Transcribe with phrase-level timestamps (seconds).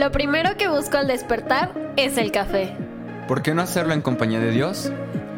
[0.00, 2.74] Lo primero que busco al despertar es el café.
[3.28, 4.90] ¿Por qué no hacerlo en compañía de Dios?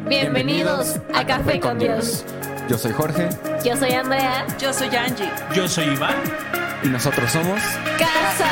[0.07, 2.23] Bienvenidos, a, Café con Dios.
[2.69, 3.27] Yo soy Jorge
[3.65, 4.47] Yo soy Andrea.
[4.57, 5.29] Yo soy Angie.
[5.53, 6.15] Yo soy Iván.
[6.81, 7.59] y nosotros somos...
[7.99, 8.49] Casa.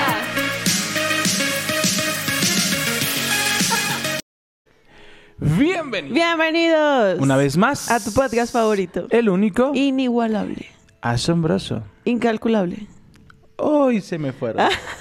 [5.37, 6.13] Bienvenidos.
[6.13, 7.89] Bienvenidos Una vez más.
[7.89, 9.07] a tu podcast favorito.
[9.11, 9.71] El único.
[9.73, 10.65] Inigualable,
[10.99, 11.83] Asombroso.
[12.03, 12.85] incalculable.
[13.55, 14.67] Hoy se me fueron.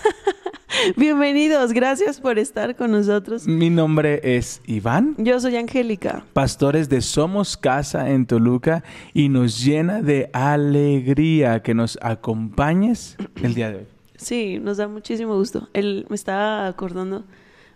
[0.97, 3.47] Bienvenidos, gracias por estar con nosotros.
[3.47, 6.25] Mi nombre es Iván, Yo soy Angélica.
[6.33, 13.55] pastores de Somos Casa en Toluca, y nos llena de alegría que nos acompañes el
[13.55, 13.87] día de hoy.
[14.17, 15.69] Sí, nos da muchísimo gusto.
[15.73, 17.25] Él me estaba acordando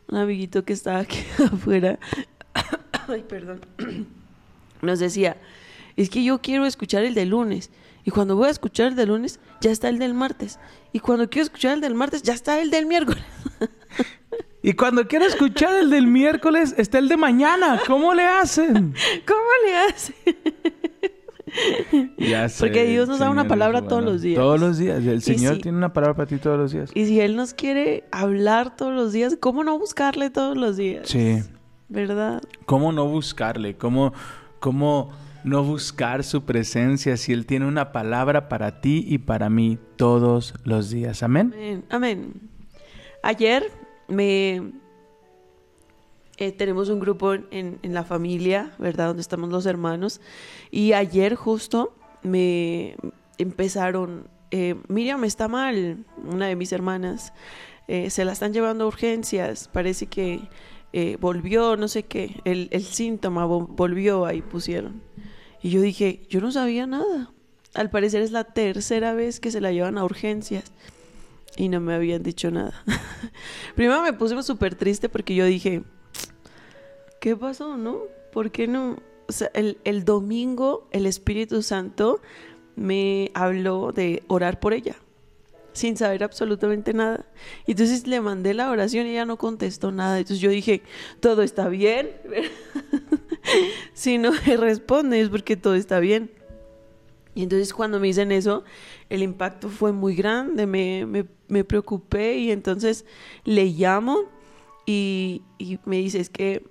[0.08, 1.18] un amiguito que estaba aquí
[1.52, 1.98] afuera.
[3.08, 3.60] Ay, perdón.
[4.82, 5.36] Nos decía,
[5.96, 7.70] es que yo quiero escuchar el de lunes.
[8.04, 10.58] Y cuando voy a escuchar el de lunes, ya está el del martes.
[10.92, 13.24] Y cuando quiero escuchar el del martes, ya está el del miércoles.
[14.66, 17.78] Y cuando quiero escuchar el del miércoles, está el de mañana.
[17.86, 18.94] ¿Cómo le hacen?
[19.26, 20.14] ¿Cómo le hace?
[22.16, 24.40] Ya sé, Porque Dios nos da una palabra todos los días.
[24.40, 25.04] Todos los días.
[25.04, 26.90] El Señor tiene una palabra para ti todos los días.
[26.94, 31.08] Y si Él nos quiere hablar todos los días, ¿cómo no buscarle todos los días?
[31.08, 31.42] Sí.
[31.90, 32.42] ¿Verdad?
[32.64, 33.76] ¿Cómo no buscarle?
[33.76, 34.14] ¿Cómo,
[34.60, 35.12] ¿Cómo
[35.44, 40.54] no buscar su presencia si Él tiene una palabra para ti y para mí todos
[40.64, 41.22] los días?
[41.22, 41.52] Amén.
[41.54, 41.84] Amén.
[41.90, 42.32] Amén.
[43.22, 43.70] Ayer
[44.08, 44.72] me
[46.36, 49.08] eh, tenemos un grupo en, la familia, ¿verdad?
[49.08, 50.20] Donde estamos los hermanos.
[50.70, 52.96] Y ayer justo me
[53.38, 57.32] empezaron, eh, Miriam está mal, una de mis hermanas,
[57.86, 60.48] eh, se la están llevando a urgencias, parece que
[60.92, 65.02] eh, volvió, no sé qué, el, síntoma vo- volvió, ahí pusieron.
[65.64, 67.32] Y yo dije, yo no sabía nada.
[67.72, 70.64] Al parecer es la tercera vez que se la llevan a urgencias
[71.56, 72.84] y no me habían dicho nada.
[73.74, 75.82] Primero me puse súper triste porque yo dije,
[77.18, 78.02] ¿qué pasó, no?
[78.30, 78.98] ¿Por qué no?
[79.54, 82.20] El, el domingo el Espíritu Santo
[82.76, 84.96] me habló de orar por ella,
[85.72, 87.24] sin saber absolutamente nada.
[87.66, 90.18] Y entonces le mandé la oración y ella no contestó nada.
[90.18, 90.82] Entonces yo dije,
[91.20, 92.10] todo está bien.
[93.94, 96.30] si no me responde es porque todo está bien.
[97.34, 98.64] Y entonces cuando me dicen eso,
[99.10, 103.04] el impacto fue muy grande, me, me, preocupé y entonces
[103.44, 104.20] le llamo
[104.86, 106.64] y, y me dice, es que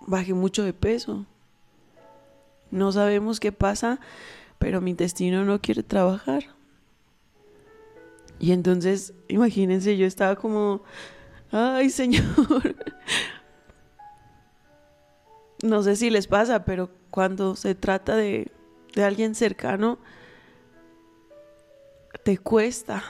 [0.00, 1.24] bajé mucho de peso.
[2.70, 4.00] No sabemos qué pasa,
[4.58, 6.44] pero mi intestino no quiere trabajar.
[8.40, 10.82] Y entonces, imagínense, yo estaba como,
[11.52, 12.74] ay Señor.
[15.62, 18.50] No sé si les pasa, pero cuando se trata de,
[18.94, 19.98] de alguien cercano,
[22.22, 23.02] te cuesta.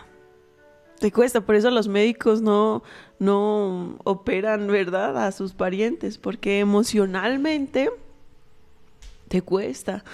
[0.99, 2.83] Te cuesta, por eso los médicos no,
[3.19, 7.91] no operan, ¿verdad?, a sus parientes, porque emocionalmente
[9.29, 10.05] te cuesta.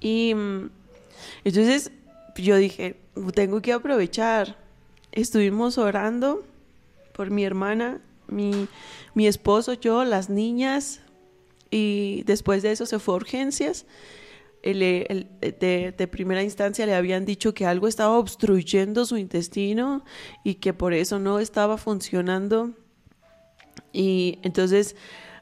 [0.00, 0.34] Y
[1.44, 1.90] entonces
[2.36, 3.00] yo dije,
[3.34, 4.56] tengo que aprovechar.
[5.12, 6.44] Estuvimos orando
[7.12, 8.68] por mi hermana, mi,
[9.14, 11.00] mi esposo, yo, las niñas,
[11.70, 13.86] y después de eso se fue a urgencias.
[14.62, 20.04] El- el- de, de primera instancia le habían dicho que algo estaba obstruyendo su intestino
[20.44, 22.72] y que por eso no estaba funcionando.
[23.92, 24.96] Y entonces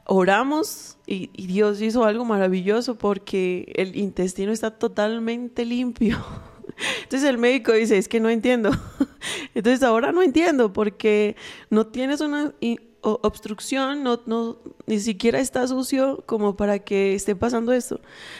[0.05, 6.17] oramos y Dios hizo algo maravilloso porque el intestino está totalmente limpio.
[7.03, 8.71] Entonces el médico dice, es que no entiendo.
[9.55, 11.35] Entonces ahora no entiendo porque
[11.69, 12.53] no tienes una
[13.01, 17.99] obstrucción, no, ni siquiera está sucio como para que esté pasando esto.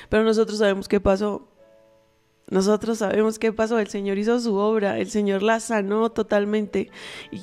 [0.10, 1.48] Pero nosotros sabemos qué pasó.
[2.50, 6.90] Nosotros sabemos qué pasó, el Señor hizo su obra, el Señor la sanó totalmente.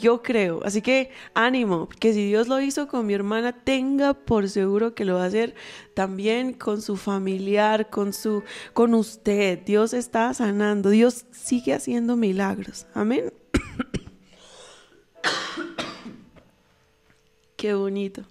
[0.00, 4.48] Yo creo, así que ánimo, que si Dios lo hizo con mi hermana, tenga por
[4.48, 5.54] seguro que lo va a hacer
[5.92, 9.58] también con su familiar, con su con usted.
[9.66, 12.86] Dios está sanando, Dios sigue haciendo milagros.
[12.94, 13.30] Amén.
[17.56, 18.22] Qué bonito.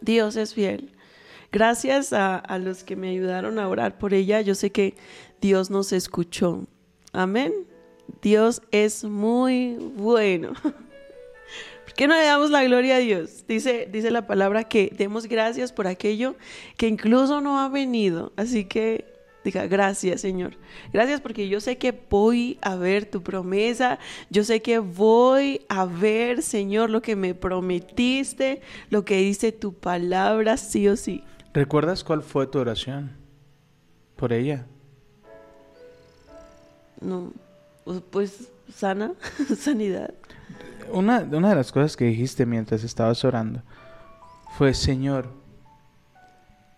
[0.00, 0.90] Dios es fiel.
[1.52, 4.40] Gracias a, los que me ayudaron a orar por ella.
[4.40, 4.94] Yo sé que
[5.42, 6.66] Dios nos escuchó.
[7.12, 7.52] Amén.
[8.22, 10.54] Dios es muy bueno.
[10.62, 13.44] ¿Por qué no le damos la gloria a Dios?
[13.46, 16.36] Dice, dice la palabra que demos gracias por aquello
[16.78, 18.32] que incluso no ha venido.
[18.36, 19.12] Así que
[19.44, 20.56] diga gracias, Señor.
[20.90, 23.98] Gracias porque yo sé que voy a ver tu promesa.
[24.30, 29.74] Yo sé que voy a ver, Señor, lo que me prometiste, lo que dice tu
[29.74, 31.24] palabra, sí o sí.
[31.54, 33.12] ¿Recuerdas cuál fue tu oración
[34.16, 34.66] por ella?
[37.00, 37.32] no,
[38.10, 39.12] pues sana,
[39.58, 40.14] sanidad.
[40.92, 43.62] Una, una de las cosas que dijiste mientras estabas orando
[44.56, 45.30] fue, Señor,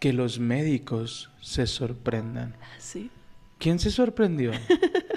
[0.00, 2.56] que los médicos se sorprendan.
[2.78, 3.10] Sí,
[3.58, 4.52] ¿Quién se sorprendió?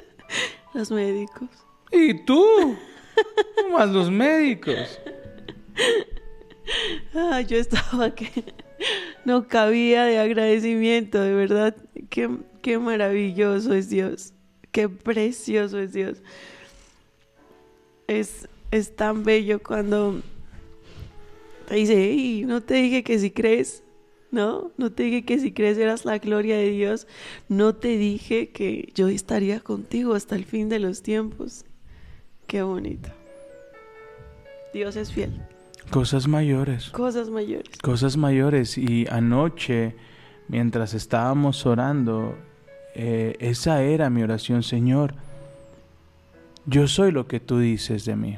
[0.73, 1.49] los médicos.
[1.91, 2.77] ¿Y tú?
[3.71, 4.99] Más los médicos.
[7.15, 8.43] Ah, yo estaba que
[9.27, 11.75] no cabía de agradecimiento, de verdad.
[12.09, 12.29] Qué,
[12.61, 14.31] qué maravilloso es Dios.
[14.71, 16.19] Qué precioso es Dios.
[18.07, 20.21] Es, es tan bello cuando
[21.67, 23.83] te dice, hey, no te dije que si crees,
[24.31, 24.71] ¿no?
[24.77, 27.05] No te dije que si crees eras la gloria de Dios.
[27.49, 31.65] No te dije que yo estaría contigo hasta el fin de los tiempos.
[32.47, 33.09] Qué bonito.
[34.73, 35.33] Dios es fiel.
[35.91, 36.89] Cosas mayores.
[36.89, 37.77] Cosas mayores.
[37.81, 38.77] Cosas mayores.
[38.77, 39.95] Y anoche,
[40.47, 42.37] mientras estábamos orando,
[42.93, 45.15] eh, esa era mi oración, Señor.
[46.65, 48.37] Yo soy lo que tú dices de mí.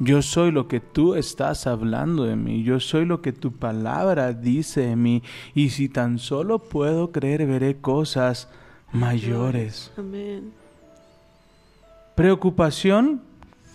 [0.00, 2.62] Yo soy lo que tú estás hablando de mí.
[2.62, 5.22] Yo soy lo que tu palabra dice de mí.
[5.54, 8.48] Y si tan solo puedo creer, veré cosas
[8.92, 9.92] mayores.
[9.96, 10.52] Amén.
[12.14, 13.22] Preocupación,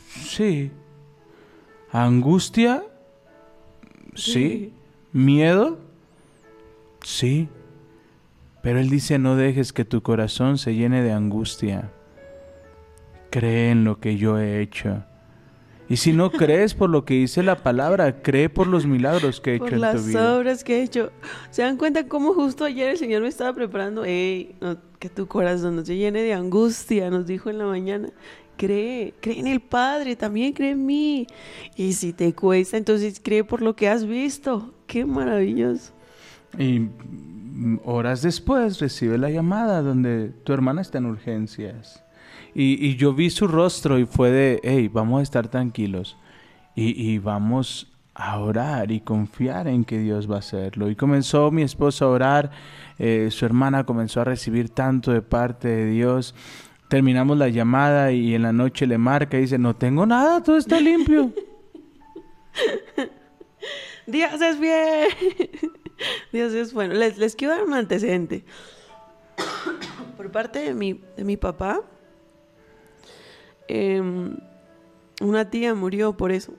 [0.09, 0.71] sí.
[1.93, 2.83] Angustia,
[4.15, 4.73] sí.
[5.11, 5.77] Miedo,
[7.03, 7.47] sí.
[8.63, 11.91] Pero Él dice, no dejes que tu corazón se llene de angustia.
[13.29, 15.03] Cree en lo que yo he hecho.
[15.89, 19.51] Y si no crees por lo que dice la palabra, cree por los milagros que
[19.51, 20.37] he hecho Por en las tu vida.
[20.37, 21.11] obras que he hecho.
[21.51, 24.03] ¿Se dan cuenta cómo justo ayer el Señor me estaba preparando?
[24.03, 28.09] Ey, no, que tu corazón no se llene de angustia, nos dijo en la mañana.
[28.57, 31.27] Cree, cree en el Padre, también cree en mí.
[31.75, 34.73] Y si te cuesta, entonces cree por lo que has visto.
[34.87, 35.93] Qué maravilloso.
[36.57, 36.87] Y
[37.83, 42.03] horas después recibe la llamada donde tu hermana está en urgencias.
[42.55, 46.17] Y, yo vi su rostro y fue de, hey, vamos a estar tranquilos.
[46.75, 50.89] Y, vamos a orar y confiar en que Dios va a hacerlo.
[50.89, 52.51] Y comenzó mi esposa a orar,
[52.99, 56.35] eh, su hermana comenzó a recibir tanto de parte de Dios.
[56.93, 60.57] Terminamos la llamada y en la noche le marca y dice, no tengo nada, todo
[60.57, 61.33] está limpio.
[64.05, 65.07] Dios es bien.
[66.31, 66.93] Dios es bueno.
[66.93, 68.45] Les, les quiero dar un antecedente.
[70.17, 71.81] Por parte de mi, de mi papá,
[73.67, 74.37] em,
[75.19, 76.53] una tía murió por eso.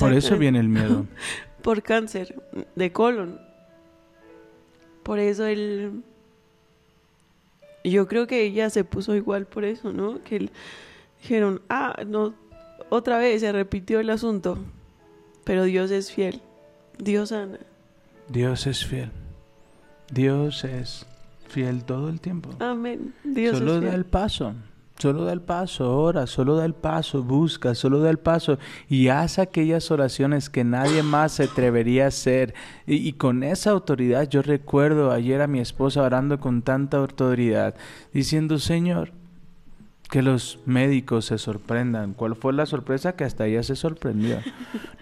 [0.00, 1.04] Por eso viene el miedo.
[1.62, 2.34] Por cáncer
[2.74, 3.38] de colon.
[5.02, 6.02] Por eso él...
[7.90, 10.22] Yo creo que ella se puso igual por eso, ¿no?
[10.22, 10.50] Que
[11.20, 12.34] dijeron, ah, no,
[12.88, 14.58] otra vez se repitió el asunto.
[15.44, 16.40] Pero Dios es fiel.
[16.98, 17.58] Dios sana.
[18.28, 19.10] Dios es fiel.
[20.10, 21.06] Dios es
[21.48, 22.50] fiel todo el tiempo.
[22.58, 23.14] Amén.
[23.24, 23.94] Dios solo es da fiel.
[23.94, 24.54] el paso.
[24.98, 28.58] Solo da el paso, ora, solo da el paso, busca, solo da el paso
[28.88, 32.52] y haz aquellas oraciones que nadie más se atrevería a hacer.
[32.84, 37.76] Y, y con esa autoridad, yo recuerdo ayer a mi esposa orando con tanta autoridad,
[38.12, 39.12] diciendo, Señor,
[40.10, 42.14] que los médicos se sorprendan.
[42.14, 43.12] ¿Cuál fue la sorpresa?
[43.14, 44.38] Que hasta ella se sorprendió.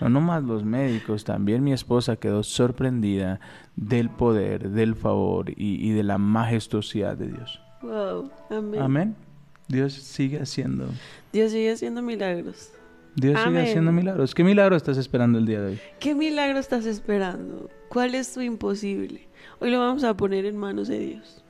[0.00, 3.40] No nomás los médicos, también mi esposa quedó sorprendida
[3.76, 7.60] del poder, del favor y, y de la majestuosidad de Dios.
[7.82, 8.30] Wow.
[8.50, 8.82] Amén.
[8.82, 9.25] Amén.
[9.68, 10.88] Dios sigue haciendo.
[11.32, 12.70] Dios sigue haciendo milagros.
[13.16, 14.34] Dios sigue haciendo milagros.
[14.34, 15.80] ¿Qué milagro estás esperando el día de hoy?
[15.98, 17.70] ¿Qué milagro estás esperando?
[17.88, 19.26] ¿Cuál es tu imposible?
[19.58, 21.42] Hoy lo vamos a poner en manos de Dios.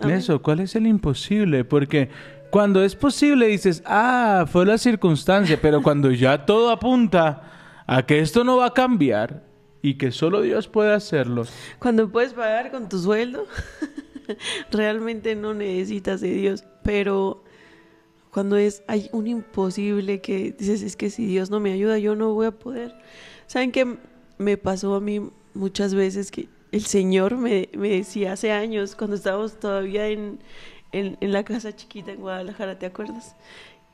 [0.00, 0.16] Amén.
[0.16, 1.64] Eso, ¿cuál es el imposible?
[1.64, 2.10] Porque
[2.50, 8.18] cuando es posible dices, ah, fue la circunstancia, pero cuando ya todo apunta a que
[8.18, 9.44] esto no va a cambiar
[9.80, 11.44] y que solo Dios puede hacerlo,
[11.78, 13.46] Cuando puedes pagar con tu sueldo,
[14.72, 16.64] realmente no necesitas de Dios.
[16.82, 17.44] Pero
[18.32, 22.14] cuando es hay un imposible que dices, es que si Dios no me ayuda, yo
[22.16, 22.94] no voy a poder.
[23.46, 23.98] ¿Saben qué
[24.38, 25.20] me pasó a mí
[25.54, 30.38] muchas veces que el Señor me, me decía hace años, cuando estábamos todavía en,
[30.92, 33.36] en, en la casa chiquita en Guadalajara, ¿te acuerdas?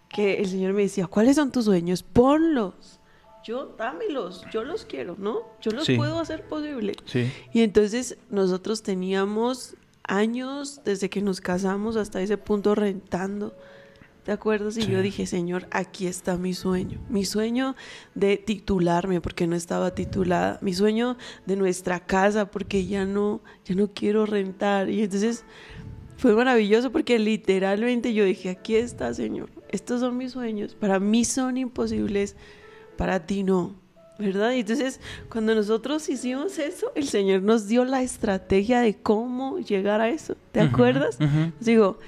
[0.08, 2.02] Que el Señor me decía, ¿cuáles son tus sueños?
[2.04, 3.00] Ponlos.
[3.44, 5.40] Yo, dámelos, yo los quiero, ¿no?
[5.60, 5.96] Yo los Sí.
[5.96, 6.94] puedo hacer posible.
[7.06, 7.30] sí.
[7.52, 13.54] Y entonces nosotros teníamos años desde que nos casamos hasta ese punto rentando.
[14.28, 14.76] ¿Te acuerdas?
[14.76, 14.90] Y Sí.
[14.90, 16.98] yo dije, Señor, aquí está mi sueño.
[17.08, 17.74] Mi sueño
[18.14, 20.58] de titularme porque no estaba titulada.
[20.60, 21.16] Mi sueño
[21.46, 24.90] de nuestra casa porque ya no, ya no quiero rentar.
[24.90, 25.46] Y entonces
[26.18, 29.48] fue maravilloso porque literalmente yo dije, aquí está, Señor.
[29.70, 30.74] Estos son mis sueños.
[30.74, 32.36] Para mí son imposibles,
[32.98, 33.76] para ti no.
[34.18, 34.50] ¿Verdad?
[34.50, 40.00] Y entonces, cuando nosotros hicimos eso, el Señor nos dio la estrategia de cómo llegar
[40.00, 40.36] a eso.
[40.50, 41.16] ¿Te acuerdas?
[41.60, 41.98] Digo,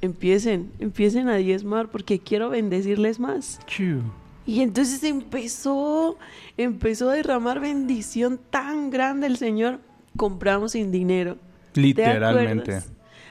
[0.00, 3.60] empiecen, empiecen a diezmar porque quiero bendecirles más.
[3.66, 4.00] Chiu.
[4.46, 6.18] Y entonces empezó,
[6.56, 9.80] empezó a derramar bendición tan grande el Señor.
[10.16, 11.36] Compramos sin dinero.
[11.72, 12.80] ¿Te Literalmente.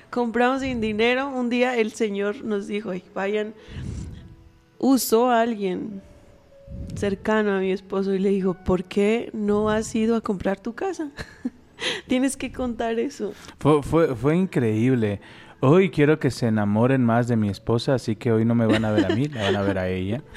[0.09, 1.29] Compramos sin dinero.
[1.29, 3.53] Un día el Señor nos dijo, "Ay, vayan,
[4.79, 6.01] usó a alguien
[6.95, 10.73] cercano a mi esposo y le dijo, ¿por qué no has ido a comprar tu
[10.73, 11.11] casa?
[12.07, 13.33] Tienes que contar eso.
[13.59, 15.21] Fue, fue, fue increíble.
[15.61, 18.85] Hoy quiero que se enamoren más de mi esposa, así que hoy no me van
[18.85, 20.21] a ver a mí, la van a ver a ella.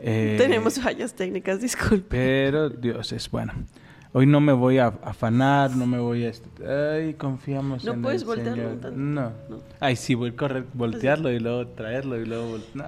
[0.00, 2.06] Eh, Tenemos fallas técnicas, disculpe.
[2.08, 3.52] Pero Dios es bueno.
[4.12, 6.30] Hoy no me voy a afanar, no me voy a...
[6.94, 8.72] Ay, confiamos No en puedes el voltearlo Señor.
[8.74, 8.96] un tanto.
[8.96, 9.32] No.
[9.50, 9.56] No.
[9.80, 12.58] Ay, sí, voy a correr, voltearlo y luego traerlo y luego...
[12.74, 12.84] No.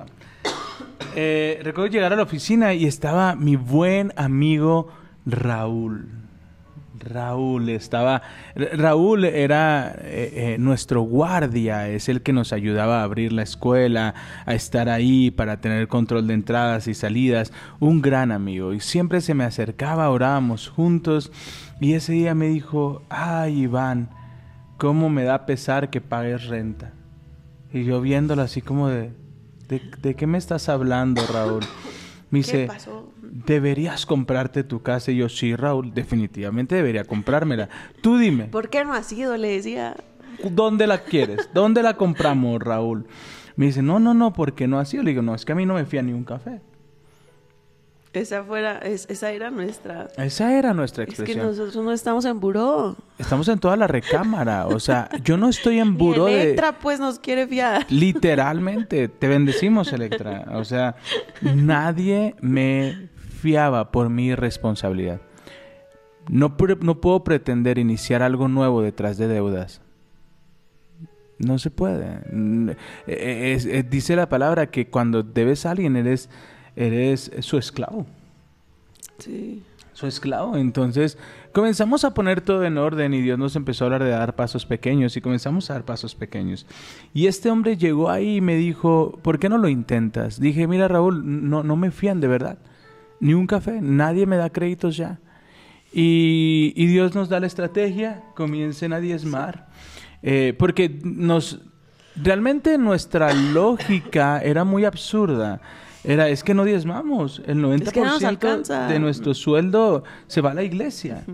[1.16, 4.92] Eh, recuerdo llegar a la oficina y estaba mi buen amigo
[5.26, 6.06] Raúl.
[7.00, 8.22] Raúl estaba...
[8.54, 13.42] Ra- Raúl era eh, eh, nuestro guardia, es el que nos ayudaba a abrir la
[13.42, 14.14] escuela,
[14.46, 17.52] a estar ahí para tener control de entradas y salidas.
[17.80, 21.32] Un gran amigo y siempre se me acercaba, orábamos juntos
[21.80, 24.10] y ese día me dijo, ay Iván,
[24.76, 26.92] cómo me da pesar que pagues renta.
[27.72, 29.12] Y yo viéndolo así como de,
[29.68, 31.60] ¿de, de qué me estás hablando, Raúl?
[32.30, 33.12] Me ¿Qué dice, pasó?
[33.30, 35.10] Deberías comprarte tu casa.
[35.12, 37.68] Y yo, sí, Raúl, definitivamente debería comprármela.
[38.02, 39.36] Tú dime, ¿Por qué no has ido?
[39.36, 39.96] Le decía.
[40.50, 41.48] ¿dónde la quieres?
[41.54, 43.06] ¿Dónde la compramos, Raúl?
[43.56, 45.02] Me dice, no, no, no, porque no ha sido.
[45.02, 46.60] Le digo, no, es que a mí no me fía ni un café.
[48.12, 50.08] Esa, fuera, es- esa era nuestra...
[50.16, 51.46] Esa era nuestra Es que expresión.
[51.46, 52.96] nosotros no estamos en buró.
[53.18, 54.66] Estamos en toda la recámara.
[54.66, 56.42] O sea, yo no estoy en Ni buró de...
[56.42, 57.86] Electra, pues, nos quiere fiar.
[57.88, 60.46] Literalmente, te bendecimos, Electra.
[60.54, 60.96] O sea,
[61.40, 63.10] nadie me
[63.40, 65.20] fiaba por mi responsabilidad.
[66.28, 69.80] No, pre- no puedo pretender iniciar algo nuevo detrás de deudas.
[71.38, 72.20] No se puede.
[72.32, 72.70] Mm,
[73.06, 76.28] eh, es- eh, dice la palabra que cuando debes a alguien eres,
[76.76, 78.06] eres su esclavo
[79.18, 79.62] Sí.
[79.94, 80.56] su esclavo.
[80.56, 81.16] Entonces
[81.52, 84.64] comenzamos a poner todo en orden y Dios nos empezó a hablar de dar pasos
[84.66, 86.66] pequeños y comenzamos a dar pasos pequeños.
[87.14, 90.40] Y este hombre llegó ahí y me dijo, ¿por qué no lo intentas?
[90.40, 92.58] Dije, mira Raúl, no, no me fían de verdad.
[93.20, 95.20] Ni un café, nadie me da créditos ya.
[95.92, 99.68] Y, Dios nos da la estrategia, comiencen a diezmar.
[100.22, 101.60] Eh, porque nos
[102.16, 105.60] realmente nuestra lógica era muy absurda.
[106.02, 107.42] Era, es que no diezmamos.
[107.46, 108.18] El 90% Es que no
[108.88, 111.24] de nuestro sueldo se va a la iglesia.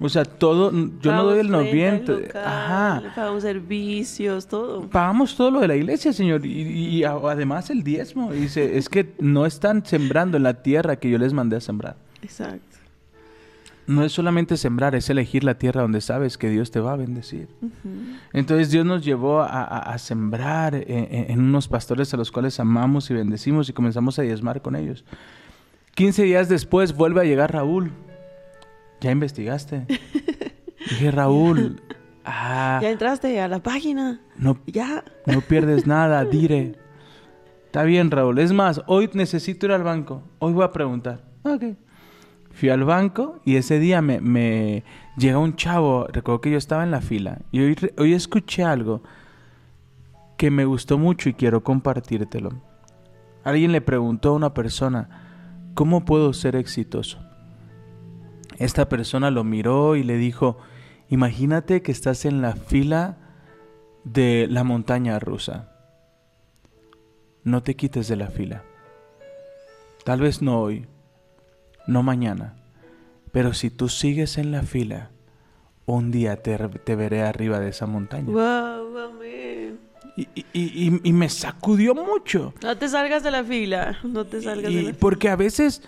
[0.00, 2.12] O sea, todo, yo no doy el renta, 90.
[2.12, 3.02] local, Ajá.
[3.14, 4.82] Pagamos servicios, todo.
[4.88, 8.32] Pagamos todo lo de la iglesia, Señor, y, y- y además el diezmo.
[8.32, 11.96] Dice, es que no están sembrando en la tierra que yo les mandé a sembrar.
[12.22, 12.75] Exacto.
[13.86, 16.96] No es solamente sembrar, es elegir la tierra donde sabes que Dios te va a
[16.96, 17.48] bendecir.
[18.32, 22.32] Entonces Dios nos llevó a, a- a sembrar en, en- en unos pastores a los
[22.32, 25.04] cuales amamos y bendecimos y comenzamos a diezmar con ellos.
[25.94, 27.92] 15 días después vuelve a llegar Raúl.
[29.00, 29.86] ¿Ya investigaste?
[30.90, 31.80] Dije, Raúl,
[32.24, 34.20] ah, Ya entraste a la página.
[34.36, 35.04] no, Ya.
[35.26, 36.74] no pierdes nada, dire.
[37.66, 38.38] Está bien, Raúl.
[38.40, 40.22] Es más, hoy necesito ir al banco.
[40.38, 41.24] Hoy voy a preguntar.
[41.44, 41.62] Ok.
[42.56, 44.82] Fui al banco y ese día me, me
[45.18, 46.06] llega un chavo.
[46.10, 47.40] Recuerdo que yo estaba en la fila.
[47.52, 49.02] Y hoy, hoy escuché algo
[50.38, 52.62] que me gustó mucho y quiero compartírtelo.
[53.44, 57.18] Alguien le preguntó a una persona, ¿cómo puedo ser exitoso?
[58.56, 60.56] Esta persona lo miró y le dijo,
[61.10, 63.18] imagínate que estás en la fila
[64.04, 65.68] de la montaña rusa.
[67.44, 68.62] No te quites de la fila.
[70.04, 70.86] Tal vez no hoy,
[71.86, 72.54] no mañana,
[73.32, 75.10] pero si tú sigues en la fila,
[75.86, 78.24] un día te, te veré arriba de esa montaña.
[78.26, 79.78] Wow, amén.
[80.16, 82.54] Y, y- y- y me sacudió mucho.
[82.62, 83.98] No te salgas de la fila.
[84.02, 84.96] No te salgas de la fila.
[84.98, 85.82] porque a veces,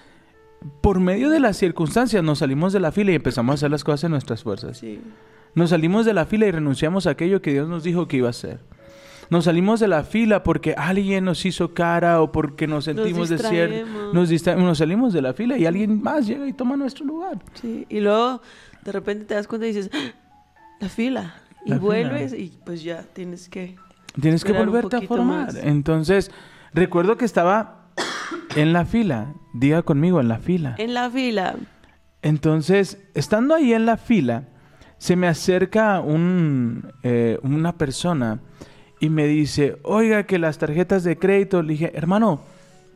[0.83, 3.85] por medio de las circunstancias, nos salimos de la fila y empezamos a hacer las
[3.85, 4.79] cosas en nuestras fuerzas.
[4.79, 5.01] Sí.
[5.55, 8.27] Nos salimos de la fila y renunciamos a aquello que Dios nos dijo que iba
[8.29, 8.61] a hacer.
[9.31, 14.15] Nos salimos de la fila porque alguien nos hizo cara o porque nos sentimos distraemos.
[14.15, 17.39] Nos distraemos, nos salimos de la fila y alguien más llega y toma nuestro lugar.
[17.61, 17.87] Sí.
[17.89, 18.41] Y luego,
[18.85, 20.13] de repente te das cuenta y dices, ¡Ah!
[20.81, 21.35] la fila.
[21.67, 21.87] Y La fila.
[21.87, 23.77] vuelves y pues ya tienes que...
[24.21, 25.47] Tienes que volverte a formar.
[25.47, 25.57] más.
[25.57, 26.31] Entonces,
[26.73, 27.89] recuerdo que estaba
[28.57, 29.35] en la fila.
[29.53, 30.75] Diga conmigo, en la fila.
[30.79, 31.55] En la fila.
[32.23, 34.49] Entonces, estando ahí en la fila,
[34.99, 38.41] se me acerca un, eh, una persona
[39.01, 42.41] y me dice, oiga, que las tarjetas de crédito, le dije, hermano,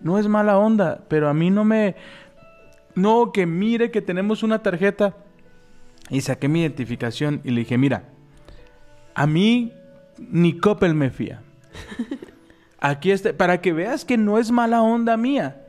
[0.03, 1.95] no es mala onda, pero a mí no me,
[2.95, 5.15] no, que mire que tenemos una tarjeta.
[6.11, 8.05] Y saqué mi identificación y le dije, mira,
[9.15, 9.73] a mí
[10.19, 11.43] ni Coppel me fía.
[12.81, 15.65] Aquí está, para que veas que no es mala onda mía.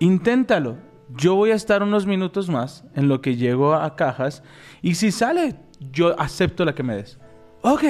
[0.00, 0.76] Inténtalo.
[1.16, 4.42] Yo voy a estar unos minutos más en lo que llego a cajas
[4.82, 5.54] y si sale,
[5.92, 7.18] yo acepto la que me des.
[7.62, 7.84] Ok.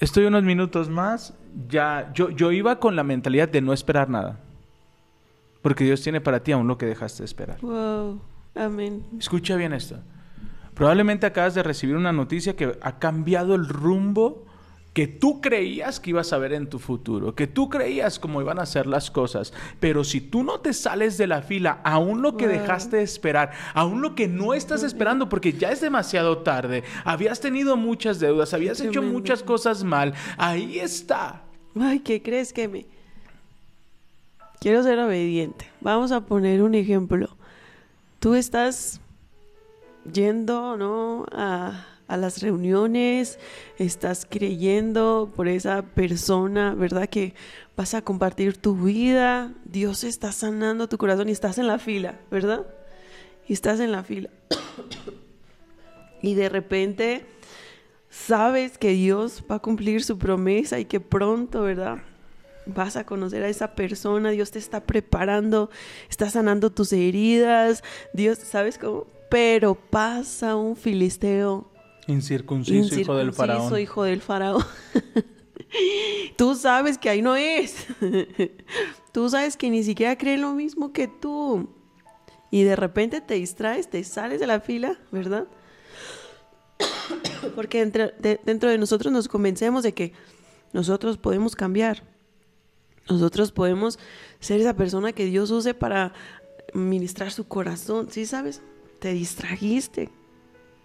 [0.00, 1.34] Estoy unos minutos más.
[1.68, 4.40] Ya, yo, yo iba con la mentalidad de no esperar nada.
[5.62, 7.60] Porque Dios tiene para ti aún lo que dejaste de esperar.
[7.60, 8.20] Wow.
[8.54, 9.04] Amén.
[9.18, 9.96] Escucha bien esto.
[10.74, 14.46] Probablemente acabas de recibir una noticia que ha cambiado el rumbo
[14.92, 18.58] que tú creías que ibas a ver en tu futuro, que tú creías cómo iban
[18.58, 22.36] a ser las cosas, pero si tú no te sales de la fila, aún lo
[22.36, 22.54] que Wow.
[22.58, 27.38] dejaste de esperar, aún lo que no estás esperando, porque ya es demasiado tarde, habías
[27.40, 31.42] tenido muchas deudas, habías hecho muchas cosas mal, ahí está.
[31.78, 32.86] Ay, ¿qué crees que me...
[34.60, 35.66] Quiero ser obediente.
[35.80, 37.28] Vamos a poner un ejemplo.
[38.18, 39.00] Tú estás
[40.12, 41.24] yendo, ¿no?
[41.32, 43.38] A, a las reuniones,
[43.78, 47.08] estás creyendo por esa persona, ¿verdad?
[47.08, 47.34] Que
[47.76, 49.54] vas a compartir tu vida.
[49.64, 52.66] Dios está sanando tu corazón y estás en la fila, ¿verdad?
[53.46, 54.28] Y estás en la fila.
[56.22, 57.26] y de repente
[58.10, 61.98] sabes que Dios va a cumplir su promesa y que pronto, ¿verdad?
[62.66, 65.70] Vas a conocer a esa persona, Dios te está preparando,
[66.08, 69.06] está sanando tus heridas, Dios, ¿sabes cómo?
[69.30, 71.69] Pero pasa un filisteo
[72.10, 73.80] Incircunciso, hijo del incircunciso, faraón.
[73.80, 74.64] hijo del faraón.
[76.36, 77.86] tú sabes que ahí no es.
[79.12, 81.68] tú sabes que ni siquiera cree lo mismo que tú.
[82.50, 85.46] Y de repente te distraes, te sales de la fila, ¿verdad?
[87.54, 90.12] Porque dentro de, dentro de nosotros nos convencemos de que
[90.72, 92.02] nosotros podemos cambiar.
[93.08, 93.98] Nosotros podemos
[94.40, 96.12] ser esa persona que Dios use para
[96.74, 98.08] ministrar su corazón.
[98.10, 98.62] ¿Sí sabes?
[98.98, 100.10] Te distrajiste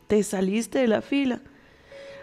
[0.07, 1.41] te saliste de la fila.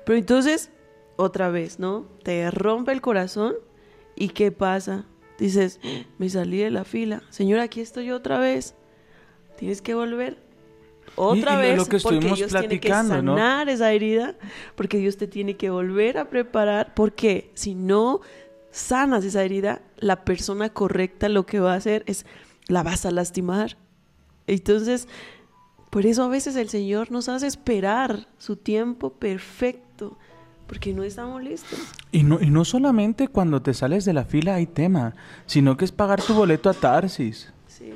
[0.05, 0.71] Pero entonces,
[1.17, 2.07] otra vez, ¿no?
[2.23, 3.55] Te rompe el corazón
[4.17, 5.05] y ¿qué pasa?
[5.39, 5.81] Dices,
[6.19, 7.23] me salí de la fila.
[7.31, 8.75] Señor, aquí estoy otra vez.
[9.57, 10.39] Tienes que volver
[11.17, 12.89] otra y lo- vez lo que porque Dios tiene que
[13.37, 14.37] sanar esa herida,
[14.77, 18.21] porque Dios te tiene que volver a preparar, porque si no
[18.71, 22.25] sanas esa herida, la persona correcta lo que va a hacer es
[22.69, 23.77] la vas a lastimar.
[24.47, 25.09] Entonces,
[25.93, 30.17] por eso a veces el Señor nos hace esperar su tiempo perfecto,
[30.67, 31.79] porque no estamos listos.
[32.13, 35.13] Y no, y no solamente cuando te sales de la fila hay tema,
[35.45, 37.53] sino que es pagar tu boleto a Tarsis.
[37.69, 37.93] Sí.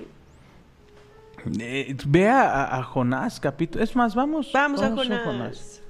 [1.59, 3.83] Eh, ve a, a- a Jonás, capítulo.
[3.83, 4.51] Es más, vamos.
[4.53, 5.81] Vamos, a Jonás.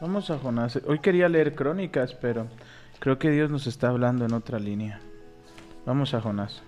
[0.00, 0.78] Vamos a Jonás.
[0.86, 2.46] Hoy quería leer crónicas, pero
[3.00, 5.00] creo que Dios nos está hablando en otra línea.
[5.84, 6.62] Vamos a Jonás.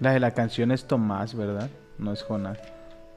[0.00, 1.70] La de la canción es Tomás, ¿verdad?
[1.98, 2.58] No es Jonás.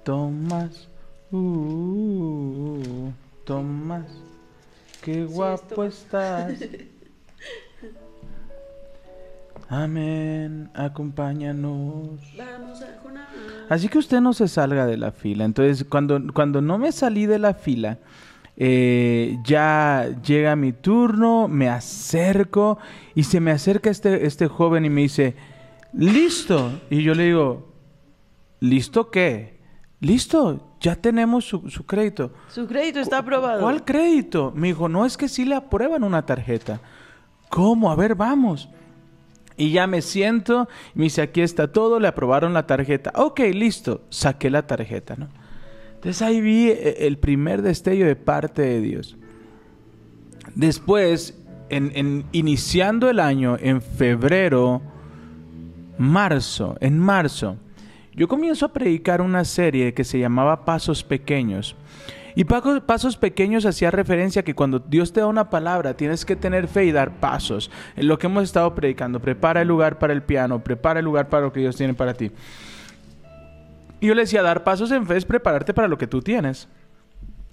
[0.03, 0.87] Tomás.
[1.31, 3.13] Uh, uh, uh,
[3.43, 4.05] Tomás.
[5.01, 6.53] Qué guapo estás.
[9.69, 10.69] Amén.
[10.73, 12.19] Acompáñanos.
[12.37, 13.27] Vamos a Jonás.
[13.69, 15.45] Así que usted no se salga de la fila.
[15.45, 17.97] Entonces, cuando, cuando no me salí de la fila,
[18.55, 22.77] eh, ya llega mi turno, me acerco
[23.13, 25.35] y se me acerca este, este joven y me dice,
[25.97, 26.71] listo.
[26.89, 27.73] Y yo le digo,
[28.59, 29.57] ¿listo qué?
[29.99, 32.31] Listo, ya tenemos su, su crédito.
[32.49, 33.61] Su crédito está aprobado.
[33.61, 34.53] ¿Cuál crédito?
[34.55, 36.79] Me dijo, no, es que sí le aprueban una tarjeta.
[37.49, 37.91] ¿Cómo?
[37.91, 38.69] A ver, vamos.
[39.59, 43.11] Y ya me siento, me dice, aquí está todo, le aprobaron la tarjeta.
[43.15, 45.29] Ok, listo, saqué la tarjeta, ¿no?
[45.95, 49.17] Entonces ahí vi eh, el primer destello de parte de Dios.
[50.53, 54.81] Después, en, en- iniciando el año, en febrero,
[55.97, 57.57] marzo, en marzo,
[58.13, 61.75] yo comienzo a predicar una serie que se llamaba Pasos Pequeños.
[62.35, 66.35] Y Pasos Pequeños hacía referencia a que cuando Dios te da una palabra tienes que
[66.35, 67.71] tener fe y dar pasos.
[67.95, 71.29] En lo que hemos estado predicando, prepara el lugar para el piano, prepara el lugar
[71.29, 72.31] para lo que Dios tiene para ti.
[73.99, 76.67] Y yo le decía, dar pasos en fe es prepararte para lo que tú tienes.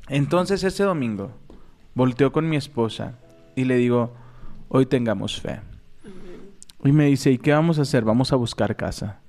[0.08, 1.30] Entonces ese domingo
[1.94, 3.14] volteo con mi esposa
[3.56, 4.12] y le digo,
[4.68, 5.60] hoy tengamos fe.
[6.84, 8.04] Y me dice, ¿y qué vamos a hacer?
[8.04, 9.20] Vamos a buscar casa.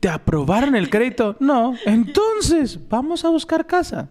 [0.00, 1.36] ¿Te aprobaron el crédito?
[1.40, 1.74] No.
[1.84, 4.10] Entonces, vamos a buscar casa.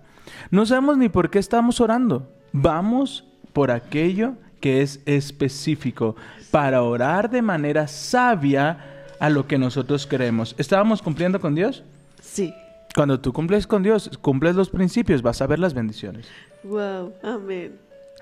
[0.49, 2.29] No sabemos ni por qué estamos orando.
[2.51, 6.15] Vamos por aquello que es específico
[6.51, 10.55] para orar de manera sabia a lo que nosotros queremos.
[10.57, 11.83] ¿Estábamos cumpliendo con Dios?
[12.21, 12.53] Sí.
[12.93, 16.27] Cuando tú cumples con Dios, cumples los principios, vas a ver las bendiciones.
[16.63, 17.13] Wow.
[17.23, 17.79] Amén.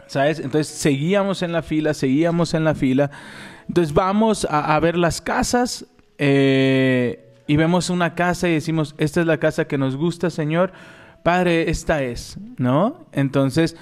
[0.08, 0.39] ¿Sabes?
[0.39, 3.12] Entonces seguíamos en la fila, seguíamos en la fila.
[3.69, 5.86] Entonces vamos a, ver las casas
[6.17, 10.73] eh, y vemos una casa y decimos, esta es la casa que nos gusta, Señor.
[11.21, 13.05] Padre, esta es, ¿no?
[13.12, 13.77] Entonces,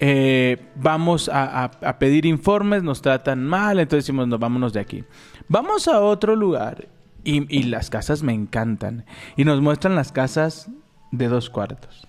[0.00, 5.04] eh, vamos a, pedir informes, nos tratan mal, entonces decimos, no, vámonos de aquí.
[5.46, 6.88] Vamos a otro lugar
[7.22, 9.04] y, y las casas me encantan.
[9.36, 10.68] Y nos muestran las casas
[11.12, 12.08] de dos cuartos.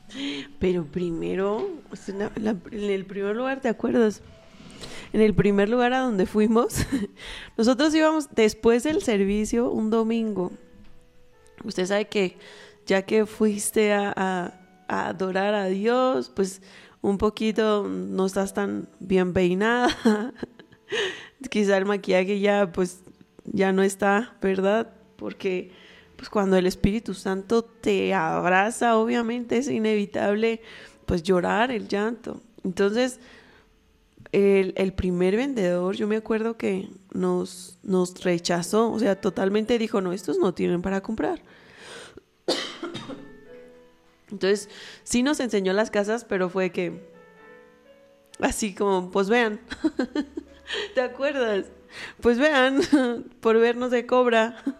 [0.57, 1.69] Pero primero,
[2.07, 4.23] en el primer lugar, ¿te acuerdas?
[5.13, 6.86] En el primer lugar a donde fuimos,
[7.58, 10.52] nosotros íbamos después del servicio un domingo.
[11.63, 12.38] Usted sabe que
[12.86, 16.62] ya que fuiste a, adorar a Dios, pues
[17.02, 20.34] un poquito no estás tan bien peinada.
[21.50, 23.02] Quizá el maquillaje ya pues
[23.45, 24.93] ya no está, ¿verdad?
[25.15, 25.71] Porque
[26.15, 30.62] pues cuando el Espíritu Santo te abraza, obviamente es inevitable
[31.06, 32.41] pues llorar el llanto.
[32.63, 33.19] Entonces,
[34.32, 40.13] el, primer vendedor, yo me acuerdo que nos, nos rechazó, o sea, totalmente dijo, no,
[40.13, 41.41] estos no tienen para comprar.
[44.32, 44.70] Entonces,
[45.04, 47.02] sí nos enseñó las casas, pero fue que,
[48.39, 49.60] así como, pues vean,
[50.96, 51.65] ¿te acuerdas?
[52.22, 52.82] Pues vean,
[53.41, 54.63] por vernos de cobra.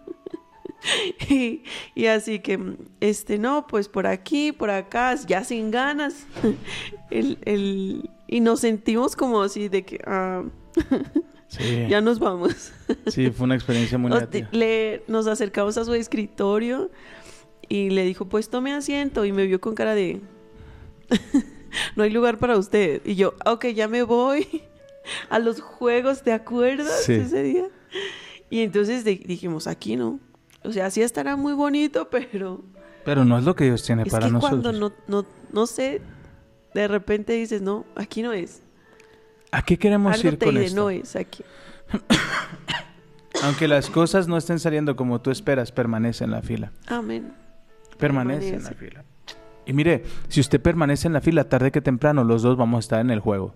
[1.28, 1.62] Y,
[1.94, 2.58] y así que,
[2.98, 6.26] este, no, pues por aquí, por acá, ya sin ganas.
[7.08, 10.42] El, el- y nos sentimos como así de que, ah,
[11.48, 12.72] Sí, ya nos vamos.
[13.06, 16.90] sí fue una experiencia muy Nos, le, nos acercamos a su escritorio
[17.68, 19.24] y le dijo, pues tome asiento.
[19.26, 20.20] Y me vio con cara de,
[21.96, 23.02] no hay lugar para usted.
[23.04, 24.62] Y yo, ok, ya me voy
[25.30, 27.14] a los juegos, ¿te acuerdas Sí.
[27.14, 27.66] ese día?
[28.50, 30.20] Y entonces di- dijimos, aquí no.
[30.64, 32.62] O sea, sí estará muy bonito, pero
[33.04, 34.60] Pero no es lo que Dios tiene es para que nosotros.
[34.62, 36.00] cuando no, no, no sé,
[36.74, 38.62] de repente dices, no, aquí no es.
[39.50, 40.80] ¿A qué queremos Algo ir te con esto?
[40.80, 41.44] no es aquí.
[43.42, 46.72] Aunque las cosas no estén saliendo como tú esperas, permanece en la fila.
[46.86, 47.32] Amén.
[47.98, 48.90] Permanece, en la Permanece.
[48.90, 49.04] fila.
[49.66, 52.80] Y mire, si usted permanece en la fila, tarde que temprano, los dos vamos a
[52.80, 53.54] estar en el juego.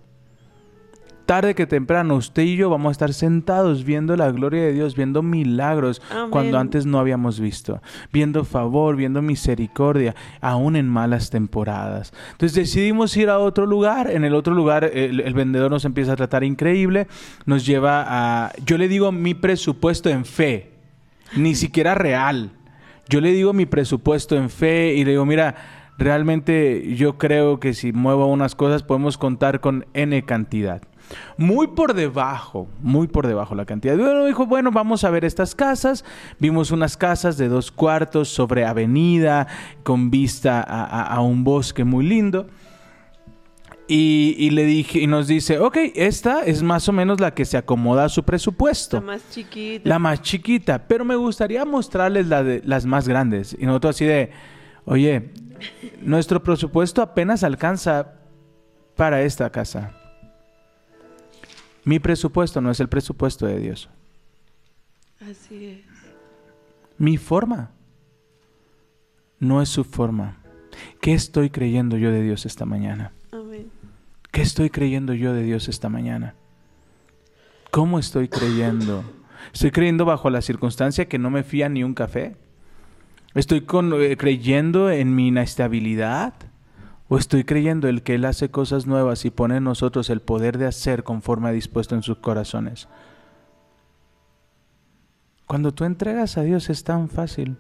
[1.26, 4.94] Tarde que temprano, usted y yo vamos a estar sentados viendo la gloria de Dios,
[4.94, 6.30] viendo milagros Amén.
[6.30, 12.12] cuando antes no habíamos visto, viendo favor, viendo misericordia, aún en malas temporadas.
[12.30, 14.08] Entonces decidimos ir a otro lugar.
[14.08, 17.08] En el otro lugar, el, el vendedor nos empieza a tratar increíble,
[17.44, 18.52] nos lleva a.
[18.64, 20.74] Yo le digo mi presupuesto en fe,
[21.34, 22.52] ni siquiera real.
[23.08, 25.56] Yo le digo mi presupuesto en fe y le digo, mira,
[25.98, 30.82] realmente yo creo que si muevo unas cosas podemos contar con N cantidad.
[31.36, 33.96] Muy por debajo, muy por debajo la cantidad.
[33.96, 36.04] Bueno, dijo, bueno, vamos a ver estas casas.
[36.38, 39.46] Vimos unas casas de dos cuartos sobre avenida,
[39.82, 42.46] con vista a, a- a un bosque muy lindo.
[43.88, 47.44] Y, y le dije, y nos dice, ok, esta es más o menos la que
[47.44, 48.96] se acomoda a su presupuesto.
[48.96, 49.88] La más chiquita.
[49.88, 53.56] La más chiquita, pero me gustaría mostrarles la de, las más grandes.
[53.56, 54.32] Y nosotros así de,
[54.86, 55.30] oye,
[56.00, 58.14] nuestro presupuesto apenas alcanza
[58.96, 59.92] para esta casa.
[61.86, 63.88] Mi presupuesto no es el presupuesto de Dios.
[65.20, 65.84] Así es.
[66.98, 67.70] Mi forma
[69.38, 70.36] no es su forma.
[71.00, 73.12] ¿Qué estoy creyendo yo de Dios esta mañana?
[73.30, 73.70] Amén.
[74.32, 76.34] ¿Qué estoy creyendo yo de Dios esta mañana?
[77.70, 79.04] ¿Cómo estoy creyendo?
[79.54, 82.34] ¿Estoy creyendo bajo la circunstancia que no me fía ni un café?
[83.34, 86.34] ¿Estoy con- eh, creyendo en mi inestabilidad?
[87.08, 90.58] ¿O estoy creyendo el que Él hace cosas nuevas y pone en nosotros el poder
[90.58, 92.88] de hacer conforme ha dispuesto en sus corazones?
[95.46, 97.56] Cuando tú entregas a Dios es tan fácil.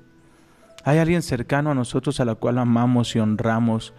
[0.82, 3.94] Hay alguien cercano a nosotros a la cual amamos y honramos,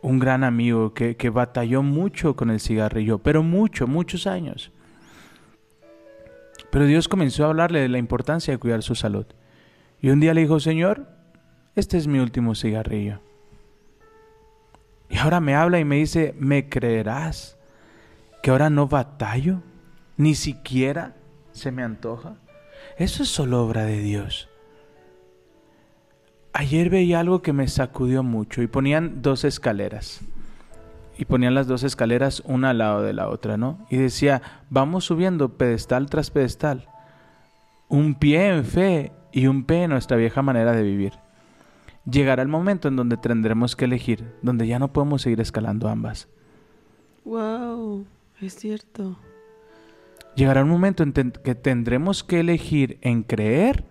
[0.00, 4.72] un gran amigo que, que batalló mucho con el cigarrillo, pero mucho, muchos años.
[6.72, 9.26] Pero Dios comenzó a hablarle de la importancia de cuidar su salud.
[10.00, 11.06] Y un día le dijo, Señor,
[11.76, 13.20] este es mi último cigarrillo.
[15.12, 17.58] Y ahora me habla y me dice, ¿me creerás
[18.42, 19.60] que ahora no batallo?
[20.16, 21.14] Ni siquiera
[21.52, 22.36] se me antoja.
[22.96, 24.48] Eso es solo obra de Dios.
[26.54, 30.22] Ayer veía algo que me sacudió mucho y ponían dos escaleras.
[31.18, 33.86] Y ponían las dos escaleras una al lado de la otra, ¿no?
[33.90, 36.88] Y decía, vamos subiendo pedestal tras pedestal.
[37.88, 41.12] Un pie en fe y un pie en nuestra vieja manera de vivir.
[42.10, 46.28] Llegará el momento en donde tendremos que elegir, donde ya no podemos seguir escalando ambas.
[47.24, 48.04] Wow,
[48.40, 49.16] es cierto.
[50.34, 53.84] Llegará un momento en ten- que tendremos que elegir en creer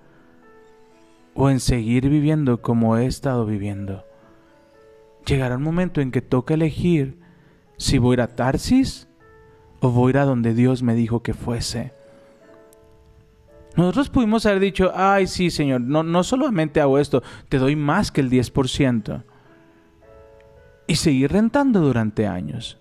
[1.36, 4.04] o en seguir viviendo como he estado viviendo.
[5.26, 7.18] Llegará un momento en que toca elegir
[7.78, 9.08] si voy a ir a Tarsis
[9.80, 11.94] o voy a ir a donde Dios me dijo que fuese.
[13.76, 18.12] Nosotros pudimos haber dicho, ay, sí, Señor, no, no solamente hago esto, te doy más
[18.12, 19.24] que el 10%.
[20.88, 22.78] Y seguir rentando durante años.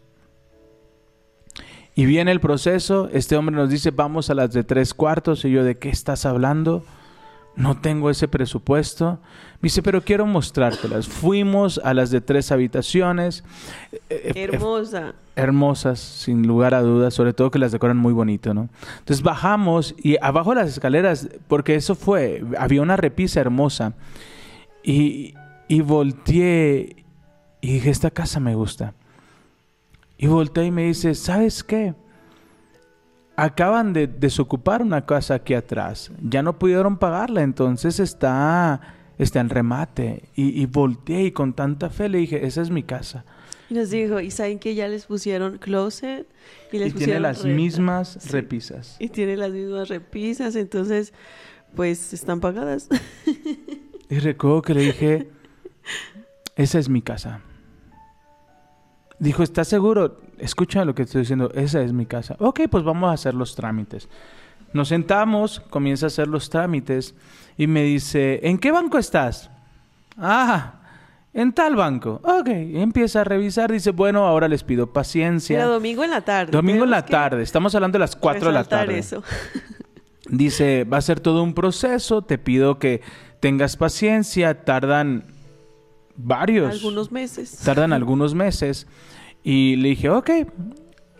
[1.94, 5.50] Y viene el proceso, este hombre nos dice, vamos a las de tres cuartos, y
[5.50, 6.84] yo, ¿de qué estás hablando?
[7.56, 9.20] No tengo ese presupuesto.
[9.60, 11.06] Me dice, pero quiero mostrártelas.
[11.06, 13.44] Fuimos a las de tres habitaciones.
[13.92, 15.14] eh, eh, Hermosa.
[15.36, 18.70] hermosas, sin lugar a dudas, sobre todo que las decoran muy bonito, ¿no?
[19.00, 23.92] Entonces bajamos y abajo de las escaleras, porque eso fue, había una repisa hermosa,
[24.82, 25.34] y,
[25.68, 27.04] y volteé
[27.60, 28.94] y dije, esta casa me gusta.
[30.16, 31.94] Y volteé y me dice, ¿sabes qué?
[33.36, 38.80] Acaban de desocupar una casa aquí atrás, ya no pudieron pagarla, entonces está,
[39.22, 40.24] está en remate.
[40.34, 43.24] Y, y volteé y con tanta fe le dije, esa es mi casa.
[43.68, 46.26] Y nos dijo, y saben que ya les pusieron closet
[46.72, 47.56] y les y tiene pusieron las renta.
[47.56, 48.28] mismas Sí.
[48.30, 48.96] repisas.
[48.98, 51.12] Y tiene las mismas repisas, entonces,
[51.76, 52.88] pues están pagadas.
[54.08, 55.30] Y recuerdo que le dije,
[56.56, 57.42] esa es mi casa.
[59.20, 60.20] Dijo, ¿estás seguro?
[60.38, 62.34] Escucha lo que estoy diciendo, esa es mi casa.
[62.40, 64.08] Ok, pues vamos a hacer los trámites.
[64.72, 67.14] Nos sentamos, comienza a hacer los trámites
[67.56, 69.50] y me dice, ¿en qué banco estás?
[70.16, 70.74] Ah,
[71.34, 72.20] en tal banco.
[72.24, 75.64] Ok, empieza a revisar, dice, bueno, ahora les pido paciencia.
[75.64, 76.52] Domingo en la tarde.
[76.52, 78.98] Domingo en la tarde, estamos hablando de las 4 de la tarde.
[78.98, 79.22] eso.
[80.28, 83.00] Dice, va a ser todo un proceso, te pido que
[83.40, 85.24] tengas paciencia, tardan
[86.14, 87.58] varios, Algunos meses.
[87.64, 88.86] tardan algunos meses.
[89.42, 90.30] Y le dije, ok.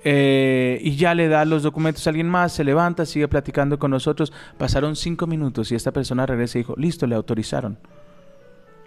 [0.02, 3.90] Eh, y ya le da los documentos a alguien más, se levanta, sigue platicando con
[3.90, 4.32] nosotros.
[4.56, 7.78] Pasaron cinco minutos y esta persona regresa y dijo, listo, le autorizaron.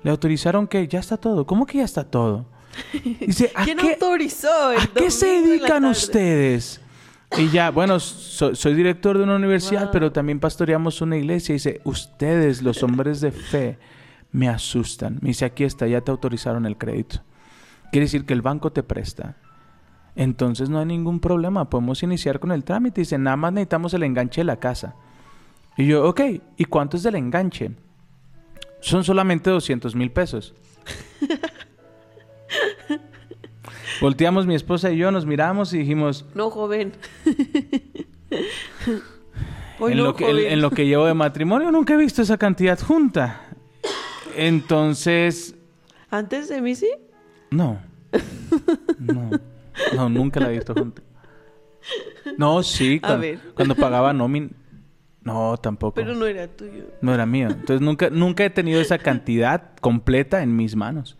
[0.03, 1.45] Le autorizaron que ya está todo.
[1.45, 2.45] ¿Cómo que ya está todo?
[3.19, 4.71] Dice, ¿a ¿Quién qué, autorizó?
[4.71, 6.81] el ¿A qué se dedican ustedes?
[7.37, 9.91] Y ya, bueno, so- soy director de una universidad, Wow.
[9.91, 11.53] pero también pastoreamos una iglesia.
[11.53, 13.77] Y dice, ustedes, los hombres de fe,
[14.31, 15.19] me asustan.
[15.21, 17.21] Me dice, aquí está, ya te autorizaron el crédito.
[17.91, 19.37] Quiere decir que el banco te presta.
[20.15, 23.01] Entonces no hay ningún problema, podemos iniciar con el trámite.
[23.01, 24.95] Dice, nada más necesitamos el enganche de la casa.
[25.77, 26.21] Y yo, ok,
[26.57, 27.71] ¿y cuánto es del enganche?
[28.79, 30.53] Son solamente 200 mil pesos.
[34.01, 36.93] Volteamos mi esposa y yo, nos miramos y dijimos, No, joven.
[39.79, 42.21] Hoy en, no, lo que, en- en lo que llevo de matrimonio nunca he visto
[42.21, 43.41] esa cantidad junta.
[44.35, 45.55] Entonces,
[46.09, 46.89] ¿Antes de mí sí?
[47.51, 47.79] no.
[48.99, 49.31] No,
[49.95, 51.01] no nunca la he visto junta.
[52.37, 53.39] No, sí, A cuan- ver.
[53.55, 54.55] cuando pagaba nómin.
[55.21, 55.95] No, tampoco.
[55.95, 56.85] Pero no era tuyo.
[57.01, 57.47] No era mío.
[57.49, 61.17] Entonces nunca, nunca he tenido esa cantidad completa en mis manos.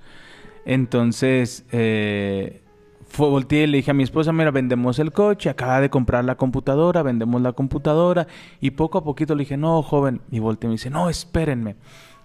[0.66, 2.62] Entonces, eh,
[3.08, 6.26] fue, volteé y le dije a mi esposa, mira, vendemos el coche, acaba de comprar
[6.26, 8.28] la computadora, vendemos la computadora.
[8.60, 10.22] Y poco a poquito le dije, no, joven.
[10.32, 11.76] Y volteé y me dice, no, espérenme.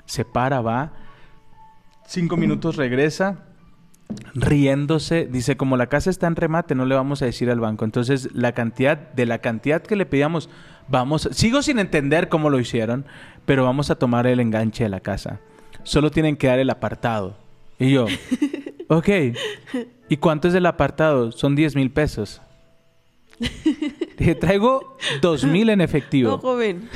[0.04, 0.92] Se para, va.
[2.06, 3.44] Cinco minutos regresa.
[4.34, 7.84] Riéndose, dice, como la casa está en remate, no le vamos a decir al banco.
[7.84, 10.48] Entonces, la cantidad, de la cantidad que le pedíamos,
[10.88, 13.04] vamos, sigo sin entender cómo lo hicieron,
[13.44, 15.40] pero vamos a tomar el enganche de la casa.
[15.82, 17.36] Solo tienen que dar el apartado.
[17.78, 18.06] Y yo,
[18.88, 19.08] ok.
[20.08, 21.32] ¿Y cuánto es el apartado?
[21.32, 22.40] Son 10 mil pesos.
[24.18, 26.88] Dije, traigo 2 mil en efectivo No, joven.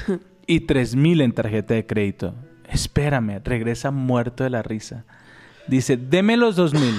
[0.47, 2.35] y 3 mil en tarjeta de crédito.
[2.69, 5.05] Espérame, regresa muerto de la risa.
[5.67, 6.95] Dice, deme los 2 mil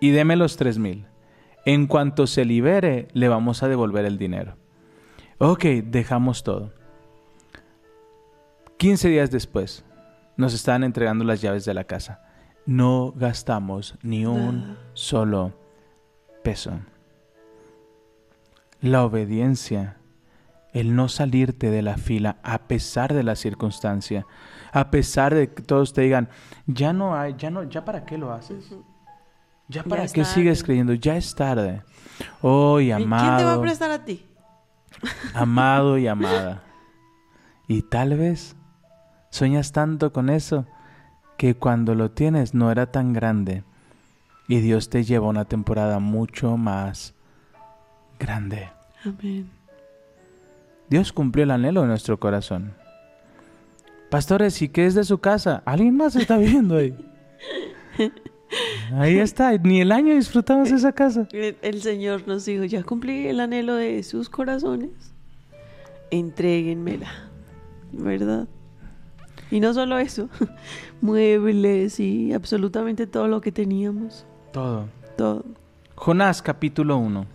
[0.00, 1.06] y deme los 3 mil.
[1.64, 4.56] En cuanto se libere, le vamos a devolver el dinero.
[5.38, 6.72] Ok, dejamos todo.
[8.76, 9.84] 15 días después,
[10.36, 12.20] nos estaban entregando las llaves de la casa.
[12.66, 15.54] No gastamos ni un solo
[16.42, 16.80] peso.
[18.80, 19.96] La obediencia,
[20.72, 24.26] el no salirte de la fila a pesar de la circunstancia,
[24.74, 26.28] a pesar de que todos te digan,
[26.66, 28.76] ya no hay, ya no, ya para qué lo haces, ya
[29.68, 31.84] Ya para qué sigues creyendo, ya es tarde.
[32.42, 34.26] Oh, y ¿Y ¿Quién te va amado, a prestar a ti?
[35.34, 36.64] amado y amada.
[37.68, 38.56] Y tal vez
[39.30, 40.66] sueñas tanto con eso
[41.36, 43.62] que cuando lo tienes no era tan grande
[44.48, 47.14] y Dios te lleva una temporada mucho más
[48.18, 48.70] grande.
[49.04, 49.50] Amén.
[50.90, 52.74] Dios cumplió el anhelo de nuestro corazón.
[54.14, 55.64] Pastores, ¿y qué es de su casa?
[55.66, 56.96] ¿Alguien más está viendo ahí?
[58.92, 61.26] Ahí está, ni el año disfrutamos de esa casa.
[61.32, 64.90] El, el Señor nos dijo, ya cumplí el anhelo de sus corazones.
[66.12, 67.10] Entréguenmela.
[67.90, 68.46] ¿Verdad?
[69.50, 70.28] Y no solo eso,
[71.00, 74.26] muebles y absolutamente todo lo que teníamos.
[74.52, 74.86] Todo.
[75.16, 75.44] Todo.
[75.96, 77.26] Jonás capítulo 1.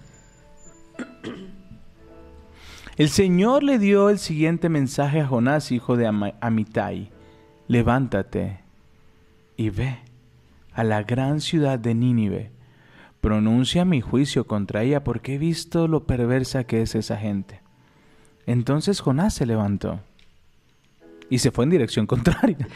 [3.00, 7.10] El Señor le dio el siguiente mensaje a Jonás, hijo de Ama- Amitai.
[7.68, 8.60] Levántate
[9.56, 10.00] y ve
[10.74, 12.52] a la gran ciudad de Nínive.
[13.22, 17.62] Pronuncia mi juicio contra ella porque he visto lo perversa que es esa gente.
[18.46, 20.02] Entonces Jonás se levantó
[21.30, 22.68] y se fue en dirección contraria.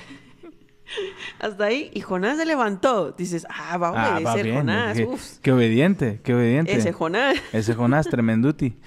[1.43, 3.12] Hasta ahí, y Jonás se levantó.
[3.12, 4.97] Dices, ah, va a Ah, va obedecer bien, Jonás.
[4.97, 6.73] Qué, Uf, qué obediente, qué obediente.
[6.73, 7.36] ese Jonás.
[7.51, 8.77] Ese Jonás, tremenduti.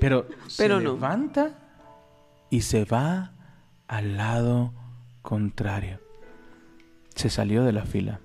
[0.00, 0.26] Pero,
[0.58, 0.94] Pero se no.
[0.94, 1.52] levanta
[2.50, 3.32] y se va
[3.86, 4.72] al lado
[5.22, 6.00] contrario.
[7.14, 8.18] Se salió de la fila.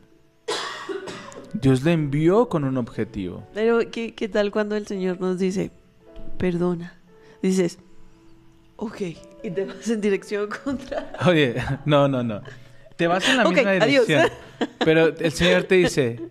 [1.53, 3.47] Dios le envió con un objetivo.
[3.53, 5.71] Pero, ¿qué, ¿qué tal cuando el Señor nos dice,
[6.37, 6.97] perdona?
[7.41, 7.77] Dices,
[8.77, 9.01] ok,
[9.43, 11.11] y te vas en dirección contra.
[11.27, 12.41] Oye, no, no, no.
[12.97, 14.07] Te vas en la misma adiós.
[14.07, 14.29] dirección.
[14.79, 16.21] Pero el Señor te dice,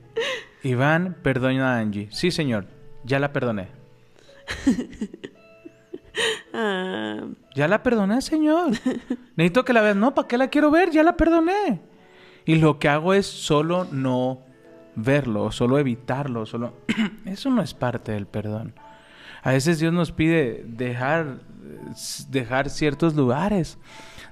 [0.62, 2.08] Iván, perdona a Angie.
[2.10, 2.66] Sí, Señor,
[3.04, 3.68] ya la perdoné.
[6.52, 7.22] Ah,
[7.56, 8.70] Ya la perdoné, Señor.
[9.36, 9.96] Necesito que la veas.
[9.96, 10.90] No, ¿para qué la quiero ver?
[10.90, 11.80] Ya la perdoné.
[12.44, 14.40] Y lo que hago es solo no
[14.94, 16.74] verlo, solo evitarlo, solo...
[17.24, 18.74] Eso no es parte del perdón.
[19.42, 21.38] A veces Dios nos pide dejar,
[22.28, 23.78] dejar ciertos lugares,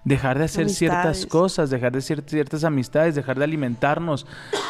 [0.04, 4.26] dejar de hacer ciertas cosas, dejar de hacer ciertas amistades, dejar de alimentarnos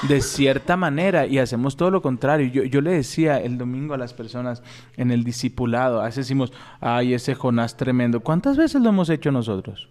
[0.09, 2.49] de cierta manera y hacemos todo lo contrario.
[2.49, 4.63] Yo, yo le decía el domingo a las personas
[4.97, 8.21] en el discipulado, a veces decimos, ay, ese Jonás tremendo.
[8.21, 9.89] ¿Cuántas veces lo hemos hecho nosotros?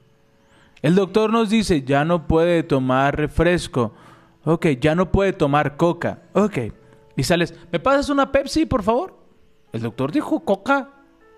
[0.82, 3.94] El doctor nos dice, ya no puede tomar refresco.
[4.44, 6.24] Ok, ya no puede tomar coca.
[6.34, 6.58] Ok.
[7.16, 9.16] Y sales, ¿me pasas una Pepsi, por favor?
[9.74, 10.90] El doctor dijo coca,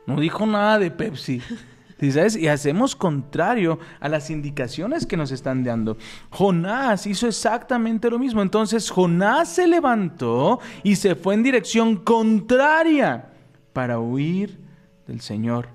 [0.05, 1.41] no dijo nada de Pepsi.
[1.99, 2.35] ¿Sí sabes?
[2.35, 5.97] Y hacemos contrario a las indicaciones que nos están dando.
[6.29, 8.41] Jonás hizo exactamente lo mismo.
[8.41, 13.29] Entonces Jonás se levantó y se fue en dirección contraria
[13.73, 14.59] para huir
[15.07, 15.69] del Señor.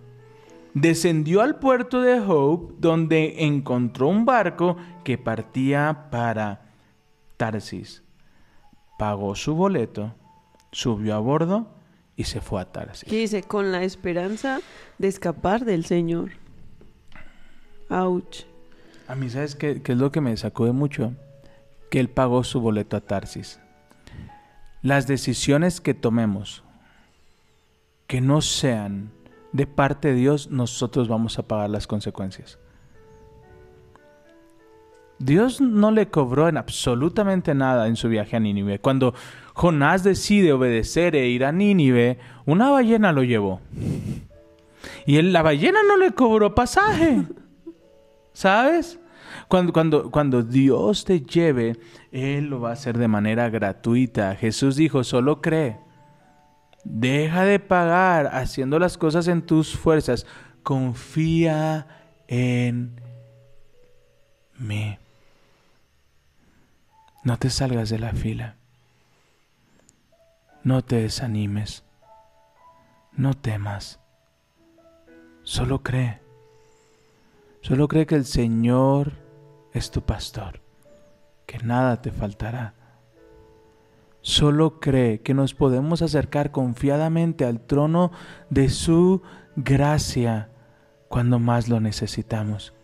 [0.75, 6.67] Descendió al puerto de Hope, donde encontró un barco que partía para
[7.37, 8.03] Tarsis.
[8.99, 10.15] Pagó su boleto,
[10.73, 11.78] subió a bordo
[12.19, 13.09] y se fue a Tarsis.
[13.09, 13.45] ¿Qué dice?
[13.45, 14.61] Con la esperanza
[14.99, 16.33] de escapar del Señor.
[17.89, 18.43] Ouch.
[19.07, 21.13] A mí, ¿sabes qué, qué es lo que me sacude mucho?
[21.91, 23.61] Que él pagó su boleto a Tarsis.
[24.83, 26.65] Las decisiones que tomemos,
[28.09, 29.13] que no sean
[29.53, 32.59] de parte de Dios, nosotros vamos a pagar las consecuencias.
[35.19, 38.79] Dios no le cobró en absolutamente nada en su viaje a Nínive.
[38.79, 39.15] Cuando
[39.55, 43.61] Jonás decide obedecer e ir a Nínive, una ballena lo llevó.
[45.07, 47.25] Y la ballena no le cobró pasaje.
[48.33, 49.01] ¿Sabes?
[49.49, 51.79] Cuando, cuando, cuando Dios te lleve,
[52.13, 54.37] Él lo va a hacer de manera gratuita.
[54.37, 55.79] Jesús dijo, solo cree.
[56.85, 60.27] Deja de pagar haciendo las cosas en tus fuerzas.
[60.63, 61.87] Confía
[62.29, 63.01] en
[64.59, 64.97] mí.
[67.25, 68.57] No te salgas de la fila.
[70.63, 71.85] No te desanimes.
[73.13, 74.01] No temas.
[75.43, 76.21] Solo cree.
[77.61, 79.13] Solo cree que el Señor
[79.73, 80.61] es tu pastor,
[81.47, 82.75] que nada te faltará.
[84.21, 88.13] Solo cree que nos podemos acercar confiadamente al trono
[88.51, 89.23] de su
[89.57, 90.51] gracia
[91.09, 92.75] cuando más lo necesitamos.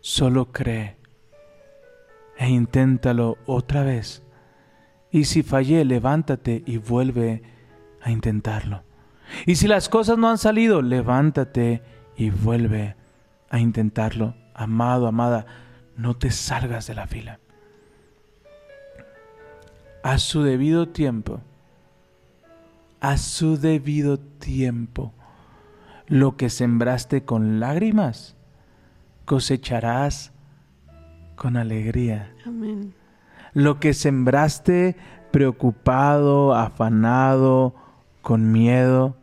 [0.00, 0.97] Solo cree
[2.38, 4.22] e inténtalo otra vez.
[5.10, 7.42] Y si fallé, levántate y vuelve
[8.00, 8.84] a intentarlo.
[9.44, 11.82] Y si las cosas no han salido, levántate
[12.16, 12.94] y vuelve
[13.50, 14.34] a intentarlo.
[14.54, 15.46] Amado, amada,
[15.96, 17.40] no te salgas de la fila.
[20.02, 21.40] A su debido tiempo,
[23.00, 25.12] a su debido tiempo,
[26.06, 28.36] lo que sembraste con lágrimas,
[29.24, 30.32] cosecharás
[31.38, 32.34] con alegría.
[32.44, 32.92] Amén.
[33.54, 34.96] Lo que sembraste
[35.30, 37.74] preocupado, afanado,
[38.20, 39.16] con miedo,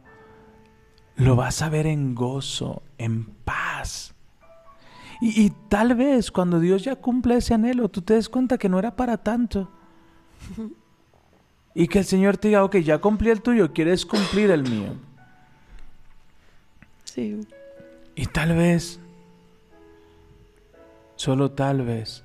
[1.15, 4.15] lo vas a ver en gozo, en paz.
[5.21, 8.69] Y, y tal vez cuando Dios ya cumple ese anhelo, tú te des cuenta que
[8.69, 9.69] no era para tanto.
[11.77, 14.94] Y que el Señor te diga, ok, ya cumplí el tuyo, quieres cumplir el mío.
[17.04, 17.42] Sí.
[18.15, 19.02] Y tal vez,
[21.15, 22.23] solo tal vez,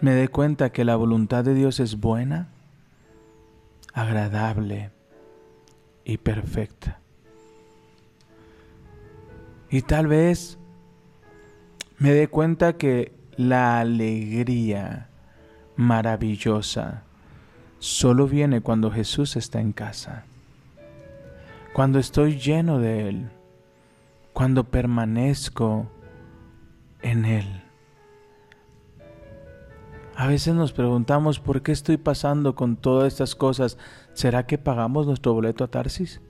[0.00, 2.48] me dé cuenta que la voluntad de Dios es buena,
[3.92, 4.90] agradable
[6.04, 7.00] y perfecta.
[9.68, 10.58] Y tal vez
[11.98, 15.08] me dé cuenta que la alegría
[15.76, 17.04] maravillosa
[17.78, 20.24] solo viene cuando Jesús está en casa.
[21.72, 23.30] cuando estoy lleno de Él,
[24.32, 25.88] cuando permanezco
[27.02, 27.62] en Él.
[30.20, 33.78] A veces nos preguntamos por qué estoy pasando con todas estas cosas.
[34.12, 36.20] ¿Será que pagamos nuestro boleto a Tarsis?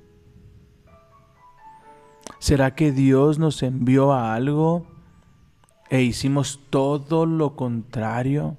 [2.39, 4.87] ¿Será que Dios nos envió a algo
[5.89, 8.57] e hicimos todo lo contrario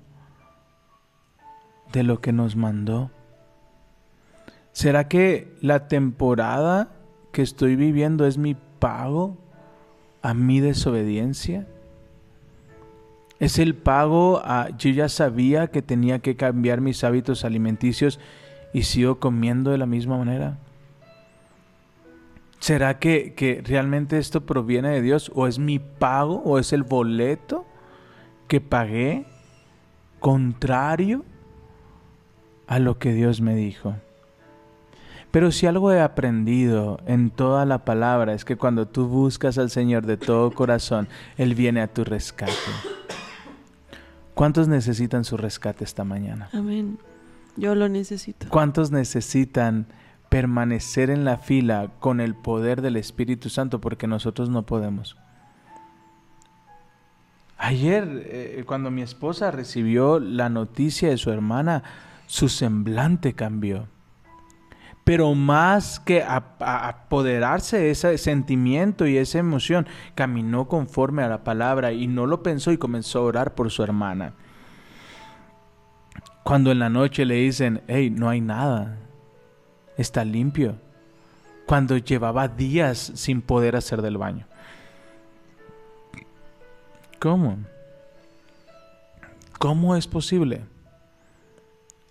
[1.93, 3.09] de lo que nos mandó?
[4.73, 6.91] ¿Será que la temporada
[7.31, 9.37] que estoy viviendo es mi pago
[10.21, 11.67] a mi desobediencia?
[13.41, 18.19] ¿Es el pago a yo ya sabía que tenía que cambiar mis hábitos alimenticios
[18.71, 20.59] y sigo comiendo de la misma manera?
[22.59, 26.83] ¿Será que, que realmente esto proviene de Dios o es mi pago o es el
[26.83, 27.65] boleto
[28.47, 29.25] que pagué
[30.19, 31.25] contrario
[32.67, 33.95] a lo que Dios me dijo?
[35.31, 39.71] Pero si algo he aprendido en toda la palabra es que cuando tú buscas al
[39.71, 42.53] Señor de todo corazón, Él viene a tu rescate.
[44.33, 46.49] ¿Cuántos necesitan su rescate esta mañana?
[46.53, 46.97] Amén.
[47.57, 48.47] Yo lo necesito.
[48.49, 49.87] ¿Cuántos necesitan
[50.29, 53.81] permanecer en la fila con el poder del Espíritu Santo?
[53.81, 55.17] Porque nosotros no podemos.
[57.57, 61.83] Ayer, eh, cuando mi esposa recibió la noticia de su hermana,
[62.25, 63.87] su semblante cambió
[65.03, 71.91] pero más que apoderarse de ese sentimiento y esa emoción, caminó conforme a la palabra
[71.91, 74.33] y no lo pensó y comenzó a orar por su hermana.
[76.43, 78.97] Cuando en la noche le dicen, hey, no hay nada,
[79.97, 80.75] está limpio.
[81.65, 84.45] Cuando llevaba días sin poder hacer del baño.
[87.19, 87.57] ¿Cómo?
[89.57, 90.61] ¿Cómo es posible?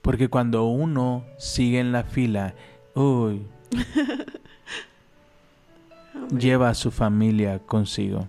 [0.02, 2.54] Porque cuando uno sigue en la fila
[3.00, 3.46] Uy.
[6.38, 8.28] Lleva a su familia consigo.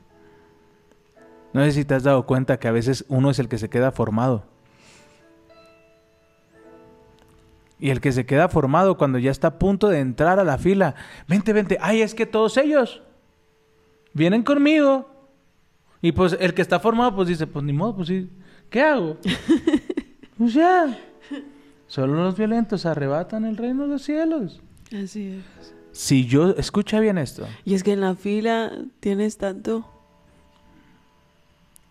[1.51, 3.69] No sé si te has dado cuenta que a veces uno es el que se
[3.69, 4.45] queda formado.
[7.79, 10.57] Y el que se queda formado cuando ya está a punto de entrar a la
[10.57, 10.95] fila.
[11.27, 11.77] Vente, vente.
[11.81, 13.01] Ay, es que todos ellos
[14.13, 15.09] vienen conmigo.
[16.01, 18.29] Y pues el que está formado pues dice, pues ni modo, pues sí.
[18.69, 19.17] ¿Qué hago?
[20.37, 20.97] pues ya.
[21.91, 24.61] Solo los violentos arrebatan el reino de los cielos.
[24.95, 25.73] Así es.
[25.91, 27.45] Si yo, escucha bien esto.
[27.65, 28.71] Y es que en la fila
[29.01, 29.85] tienes tanto.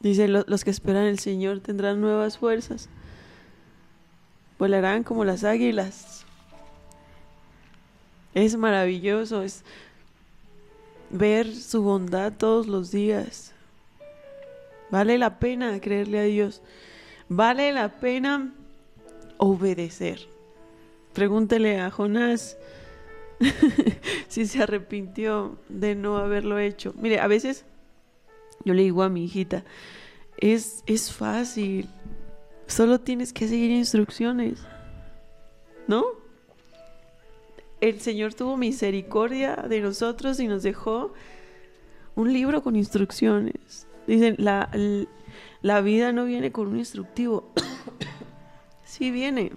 [0.00, 2.88] Dice, los que esperan el Señor tendrán nuevas fuerzas.
[4.58, 6.24] Volarán como las águilas.
[8.32, 9.64] Es maravilloso, es
[11.10, 13.52] ver su bondad todos los días.
[14.90, 16.62] Vale la pena creerle a Dios.
[17.28, 18.54] Vale la pena
[19.40, 20.28] obedecer.
[21.14, 22.56] Pregúntele a Jonás
[24.28, 26.94] si se arrepintió de no haberlo hecho.
[26.96, 27.64] Mire, a veces
[28.64, 29.64] yo le digo a mi hijita,
[30.36, 31.88] es, es fácil,
[32.66, 34.60] solo tienes que seguir instrucciones,
[35.88, 36.04] ¿no?
[37.80, 41.14] El Señor tuvo misericordia de nosotros y nos dejó
[42.14, 43.86] un libro con instrucciones.
[44.06, 44.70] Dicen, la,
[45.62, 47.52] la vida no viene con un instructivo.
[49.00, 49.52] Sí viene.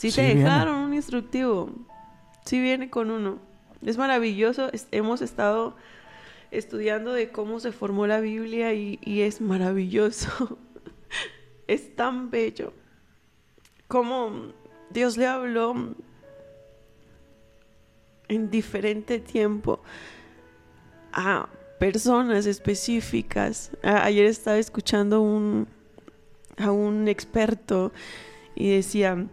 [0.00, 1.70] Sí, te dejaron un instructivo.
[2.44, 3.38] Sí viene con uno.
[3.86, 4.70] Es maravilloso.
[4.90, 5.76] hemos estado
[6.50, 10.58] estudiando de cómo se formó la Biblia y, es maravilloso.
[11.68, 12.72] es tan bello.
[13.86, 14.48] Cómo
[14.90, 15.94] Dios le habló
[18.26, 19.80] en diferente tiempo
[21.12, 21.48] a
[21.78, 23.70] personas específicas.
[23.84, 25.68] ayer estaba escuchando un,
[26.60, 27.92] a un experto
[28.54, 29.26] y decía,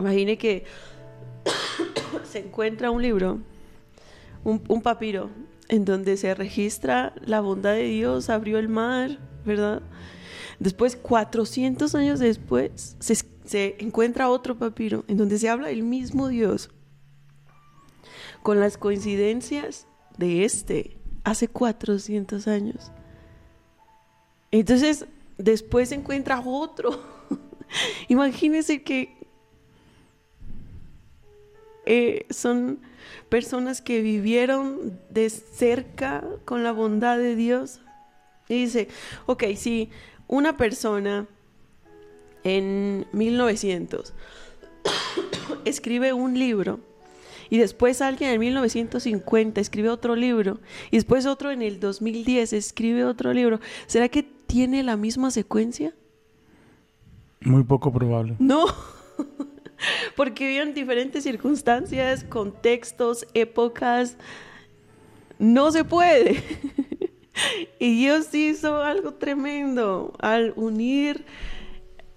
[0.00, 0.64] imagine que
[2.24, 3.40] se encuentra un libro,
[4.44, 5.30] un, papiro,
[5.68, 9.82] en donde se registra la bondad de Dios, abrió el mar, ¿verdad?
[10.60, 16.28] Después, 400 años después, se, se encuentra otro papiro en donde se habla del mismo
[16.28, 16.70] Dios,
[18.42, 22.92] con las coincidencias de este, hace 400 años.
[24.52, 25.06] Entonces,
[25.38, 27.02] después encuentra otro.
[28.08, 29.16] Imagínense que
[31.84, 32.80] eh, son
[33.28, 37.80] personas que vivieron de cerca con la bondad de Dios.
[38.48, 38.88] Y dice,
[39.26, 39.90] ok, si
[40.28, 41.26] una persona
[42.44, 44.12] en 1900
[45.64, 46.80] escribe un libro
[47.50, 50.60] y después alguien en 1950 escribe otro libro
[50.90, 55.94] y después otro en el 2010 escribe otro libro, ¿será que tiene la misma secuencia?
[57.40, 58.36] Muy poco probable.
[58.38, 58.66] No.
[60.16, 64.16] Porque viven diferentes circunstancias, contextos, épocas.
[65.38, 66.42] No se puede.
[67.78, 71.24] y Dios hizo algo tremendo al unir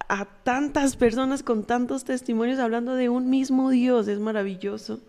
[0.08, 4.08] a tantas personas con tantos testimonios hablando de un mismo Dios.
[4.08, 5.00] Es maravilloso.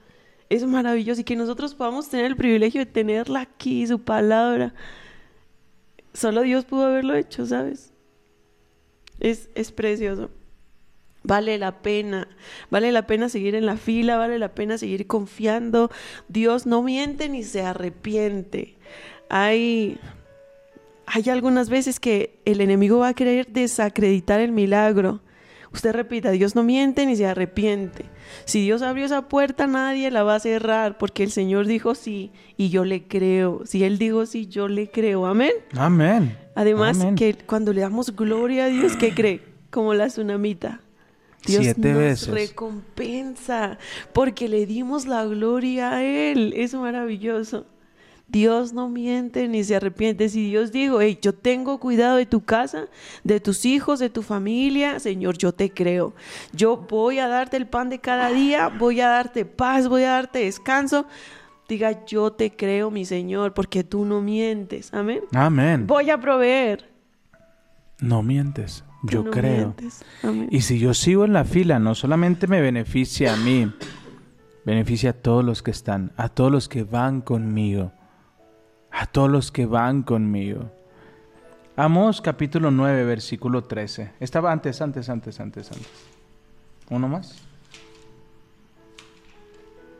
[0.48, 1.20] Es maravilloso.
[1.20, 4.74] Y que nosotros podamos tener el privilegio de tenerla aquí, su palabra.
[6.12, 7.92] Solo Dios pudo haberlo hecho, ¿sabes?
[9.20, 10.30] Es, es precioso.
[11.22, 12.28] Vale la pena,
[12.70, 15.90] vale la pena seguir en la fila, vale la pena seguir confiando.
[16.28, 18.76] Dios no miente ni se arrepiente.
[19.28, 19.98] Hay,
[21.06, 25.20] hay algunas veces que el enemigo va a querer desacreditar el milagro.
[25.72, 28.06] Usted repita, Dios no miente ni se arrepiente.
[28.44, 32.32] Si Dios abrió esa puerta, nadie la va a cerrar, porque el Señor dijo sí
[32.56, 33.62] y yo le creo.
[33.64, 35.26] Si Él dijo sí, yo le creo.
[35.26, 35.52] Amén.
[35.76, 36.36] Amén.
[36.56, 37.14] Además, Amén.
[37.14, 39.42] que cuando le damos gloria a Dios, ¿qué cree?
[39.70, 40.80] Como la tsunamita.
[41.46, 42.28] Dios Siete nos veces.
[42.28, 43.78] recompensa
[44.12, 46.52] porque le dimos la gloria a Él.
[46.56, 47.66] Es maravilloso.
[48.30, 50.28] Dios no miente ni se arrepiente.
[50.28, 52.86] Si Dios dijo, hey, yo tengo cuidado de tu casa,
[53.24, 56.14] de tus hijos, de tu familia, Señor, yo te creo.
[56.52, 60.12] Yo voy a darte el pan de cada día, voy a darte paz, voy a
[60.12, 61.06] darte descanso.
[61.68, 64.92] Diga, yo te creo, mi Señor, porque tú no mientes.
[64.92, 65.20] Amén.
[65.32, 65.86] Amén.
[65.86, 66.88] Voy a proveer.
[68.00, 68.84] No mientes.
[69.02, 69.74] Yo no creo.
[69.76, 70.04] mientes.
[70.22, 70.48] Amén.
[70.50, 73.72] Y si yo sigo en la fila, no solamente me beneficia a mí,
[74.64, 77.92] beneficia a todos los que están, a todos los que van conmigo,
[78.90, 80.70] a todos los que van conmigo.
[81.76, 84.12] Amos capítulo 9, versículo 13.
[84.20, 85.88] Estaba antes, antes, antes, antes, antes.
[86.90, 87.38] ¿Uno más?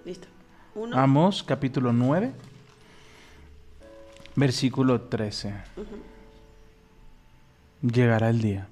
[0.05, 0.29] Listo.
[0.75, 0.97] Uno.
[0.99, 2.33] Amos capítulo 9,
[4.37, 5.55] versículo 13.
[7.83, 8.69] Llegará el día.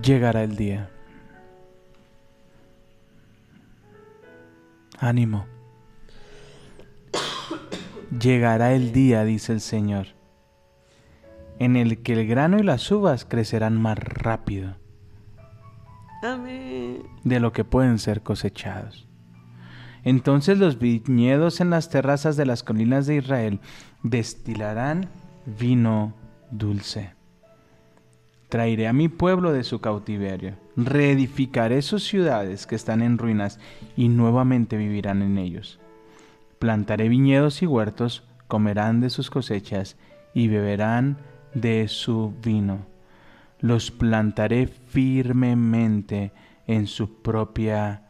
[0.00, 0.88] Llegará el día.
[4.98, 5.51] Ánimo.
[8.20, 10.08] Llegará el día, dice el Señor,
[11.58, 14.74] en el que el grano y las uvas crecerán más rápido
[16.22, 17.04] Amén.
[17.24, 19.08] de lo que pueden ser cosechados.
[20.04, 23.60] Entonces los viñedos en las terrazas de las colinas de Israel
[24.02, 25.08] destilarán
[25.46, 26.12] vino
[26.50, 27.14] dulce.
[28.50, 33.58] Traeré a mi pueblo de su cautiverio, reedificaré sus ciudades que están en ruinas
[33.96, 35.78] y nuevamente vivirán en ellos.
[36.62, 39.96] Plantaré viñedos y huertos, comerán de sus cosechas
[40.32, 41.16] y beberán
[41.54, 42.86] de su vino.
[43.58, 46.30] Los plantaré firmemente
[46.68, 48.04] en su propia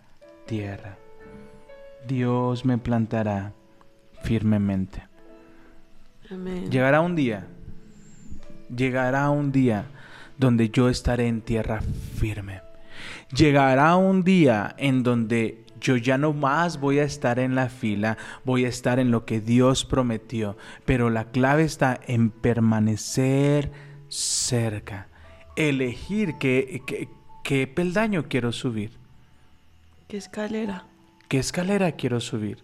[0.44, 0.98] tierra.
[2.06, 3.54] Dios me plantará
[4.22, 5.02] firmemente.
[6.30, 6.70] Amén.
[6.70, 7.46] Llegará un día,
[8.68, 9.86] llegará un día
[10.36, 11.80] donde yo estaré en tierra
[12.16, 12.60] firme.
[13.34, 18.16] Llegará un día en donde yo ya no más voy a estar en la fila,
[18.44, 20.56] voy a estar en lo que Dios prometió,
[20.86, 23.70] pero la clave está en permanecer
[24.08, 25.08] cerca,
[25.56, 27.08] elegir qué, qué,
[27.44, 28.92] qué peldaño quiero subir,
[30.08, 30.84] ¿Qué escalera?
[31.28, 32.58] qué escalera quiero subir.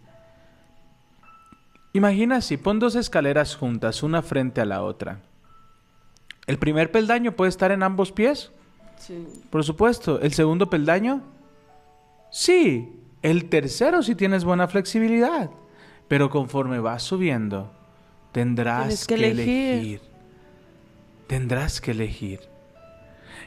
[1.95, 5.21] Imagina si pon dos escaleras juntas, una frente a la otra.
[6.47, 8.53] El primer peldaño puede estar en ambos pies,
[8.99, 9.27] Sí.
[9.51, 10.21] por supuesto.
[10.21, 11.23] El segundo peldaño,
[12.31, 12.93] sí.
[13.23, 15.51] El tercero si tienes buena flexibilidad.
[16.09, 17.71] Pero conforme vas subiendo,
[18.33, 19.73] tendrás que, que elegir.
[19.75, 20.01] elegir.
[21.27, 22.41] Tendrás que elegir.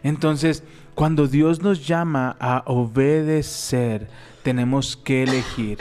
[0.03, 0.63] Entonces,
[0.95, 4.07] cuando Dios nos llama a obedecer,
[4.43, 5.79] tenemos que elegir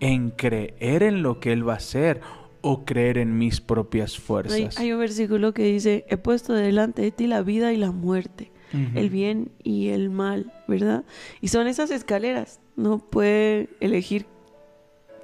[0.00, 2.20] en creer en lo que Él va a hacer
[2.60, 4.78] o creer en mis propias fuerzas.
[4.78, 8.50] hay un versículo que dice, he puesto delante de ti la vida y la muerte,
[8.94, 11.04] el bien y el mal, ¿verdad?
[11.40, 14.24] Y son esas escaleras, no puede elegir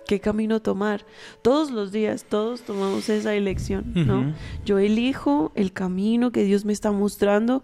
[0.06, 1.06] qué camino tomar.
[1.40, 4.34] Todos los días, todos tomamos esa elección, ¿no?
[4.66, 7.62] Yo elijo el camino que Dios me está mostrando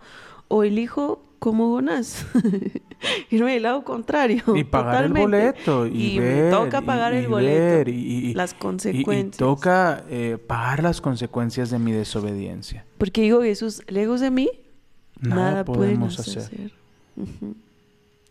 [0.49, 2.27] o elijo como Jonás,
[3.31, 4.43] irme del lado contrario.
[4.55, 5.87] Y pagar el boleto.
[5.87, 8.59] Y, Y me ver, toca pagar y- el y boleto, ver, y, las y- y
[8.59, 9.37] consecuencias.
[9.39, 12.85] toca eh, pagar las consecuencias de mi desobediencia.
[12.99, 14.51] Porque digo, Jesús, lejos de mí,
[15.21, 16.73] Nada, nada, podemos hacer.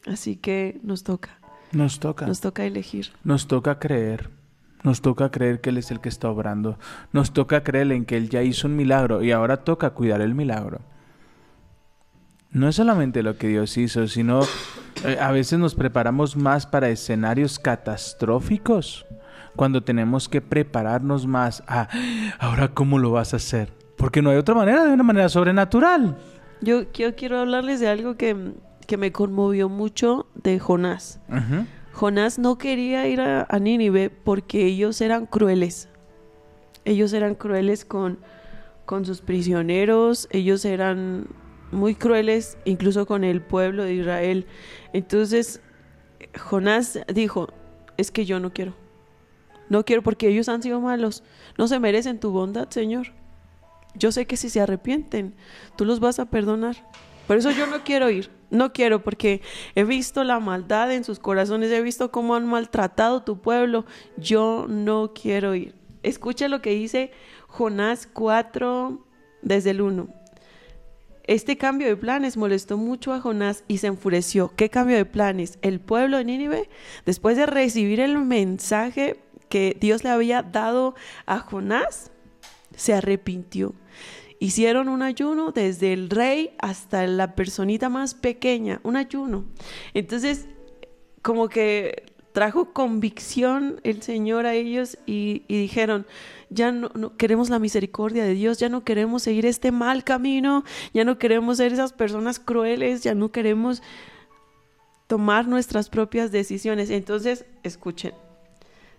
[0.06, 1.39] Así que nos toca,
[1.72, 2.26] Nos toca.
[2.26, 3.12] nos toca elegir.
[3.24, 4.30] Nos toca creer.
[4.84, 6.80] Nos toca creer que Él es el que está obrando.
[7.12, 10.36] Nos toca creer en que Él ya hizo un milagro y ahora toca cuidar el
[10.36, 10.80] milagro.
[12.52, 14.42] No es solamente lo que Dios hizo, sino
[15.06, 19.06] eh, a veces nos preparamos más para escenarios catastróficos
[19.56, 21.90] cuando tenemos que prepararnos más a
[22.40, 23.72] ahora cómo lo vas a hacer.
[23.98, 26.18] Porque no hay otra manera, de una manera sobrenatural.
[26.62, 28.54] Yo, yo quiero hablarles de algo que,
[28.90, 31.20] que me conmovió mucho de Jonás.
[31.94, 35.90] Jonás no quería ir a, a Nínive porque ellos eran crueles.
[36.86, 38.18] Ellos eran crueles con,
[38.88, 41.28] con sus prisioneros, ellos eran
[41.72, 44.48] muy crueles incluso con el pueblo de Israel.
[44.92, 45.62] Entonces,
[46.36, 47.50] Jonás dijo,
[47.96, 48.74] es que yo no quiero.
[49.70, 51.24] No quiero porque ellos han sido malos.
[51.60, 53.14] No se merecen tu bondad, Señor.
[53.94, 55.36] Yo sé que si se arrepienten,
[55.76, 56.76] tú los vas a perdonar.
[57.30, 58.32] Por eso yo no quiero ir.
[58.50, 59.44] No quiero porque
[59.76, 63.86] he visto la maldad en sus corazones, he visto cómo han maltratado tu pueblo.
[64.18, 65.76] Yo no quiero ir.
[66.02, 67.12] Escucha lo que dice
[67.48, 69.06] Jonás 4
[69.44, 70.08] desde el 1.
[71.26, 74.52] Este cambio de planes molestó mucho a Jonás y se enfureció.
[74.56, 75.60] ¿Qué cambio de planes?
[75.62, 76.68] El pueblo de Nínive,
[77.06, 79.20] después de recibir el mensaje
[79.50, 80.96] que Dios le había dado
[81.28, 82.12] a Jonás,
[82.76, 83.76] se arrepintió.
[84.40, 89.46] Hicieron un ayuno desde el rey hasta la personita más pequeña, un ayuno.
[89.94, 90.48] Entonces,
[91.22, 96.06] como que trajo convicción el Señor a ellos y, dijeron,
[96.50, 100.64] ya no queremos la misericordia de Dios, ya no queremos seguir este mal camino,
[100.94, 103.82] ya no queremos ser esas personas crueles, ya no queremos
[105.08, 106.90] tomar nuestras propias decisiones.
[106.92, 108.14] Entonces, escuchen,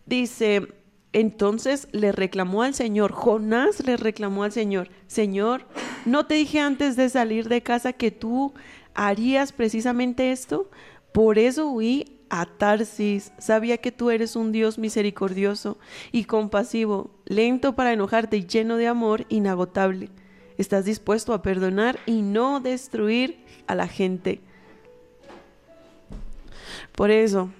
[0.06, 0.68] dice,
[1.12, 5.66] entonces le reclamó al Señor, Jonás le reclamó al Señor, Señor,
[6.04, 8.54] ¿no te dije antes de salir de casa que tú
[8.94, 10.70] harías precisamente esto?
[11.12, 13.32] Por eso huí a Tarsis.
[13.38, 15.78] Sabía que tú eres un Dios misericordioso
[16.12, 20.10] y compasivo, lento para enojarte y lleno de amor inagotable.
[20.58, 24.40] Estás dispuesto a perdonar y no destruir a la gente.
[26.92, 27.50] Por eso,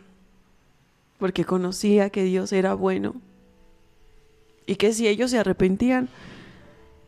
[1.19, 3.17] porque conocía que Dios era bueno
[4.71, 6.09] y que si ellos se arrepentían,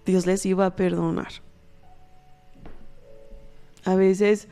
[0.04, 1.28] Dios les iba a perdonar.
[3.84, 4.48] A veces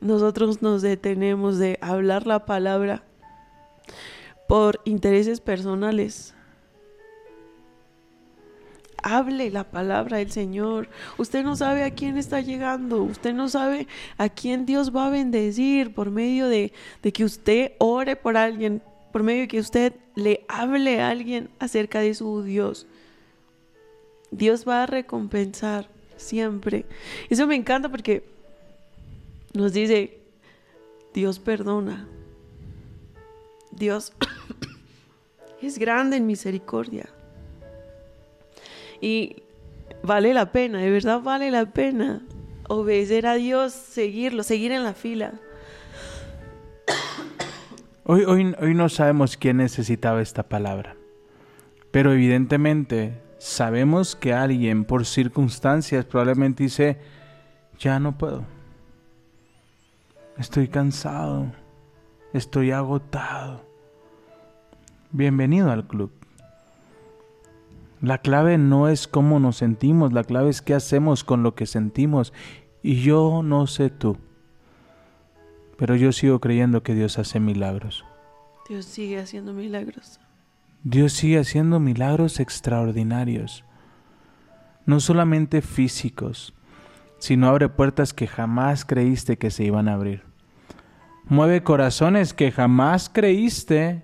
[0.00, 3.02] nosotros nos detenemos de hablar la palabra
[4.46, 6.32] por intereses personales.
[9.02, 10.88] Hable la palabra del Señor.
[11.16, 13.02] Usted no sabe a quién está llegando.
[13.02, 16.72] Usted no sabe a quién Dios va a bendecir por medio de,
[17.02, 18.80] de que usted ore por alguien,
[19.12, 22.86] por medio de que usted le hable a alguien acerca de su Dios.
[24.30, 26.84] Dios va a recompensar siempre.
[27.30, 28.24] Eso me encanta porque
[29.54, 30.18] nos dice,
[31.14, 32.06] Dios perdona.
[33.70, 34.12] Dios
[35.62, 37.08] es grande en misericordia.
[39.00, 39.36] Y
[40.02, 42.22] vale la pena, de verdad vale la pena
[42.68, 45.40] obedecer a Dios, seguirlo, seguir en la fila.
[48.10, 50.96] Hoy, hoy, hoy no sabemos quién necesitaba esta palabra,
[51.90, 56.96] pero evidentemente sabemos que alguien por circunstancias probablemente dice,
[57.78, 58.46] ya no puedo,
[60.38, 61.52] estoy cansado,
[62.32, 63.60] estoy agotado.
[65.10, 66.10] Bienvenido al club.
[68.00, 71.66] La clave no es cómo nos sentimos, la clave es qué hacemos con lo que
[71.66, 72.32] sentimos.
[72.82, 74.16] Y yo no sé tú,
[75.78, 78.04] pero yo sigo creyendo que Dios hace milagros.
[78.68, 80.20] Dios sigue haciendo milagros.
[80.82, 83.64] Dios sigue haciendo milagros extraordinarios,
[84.86, 86.52] no solamente físicos,
[87.18, 90.24] sino abre puertas que jamás creíste que se iban a abrir.
[91.26, 94.02] Mueve corazones que jamás creíste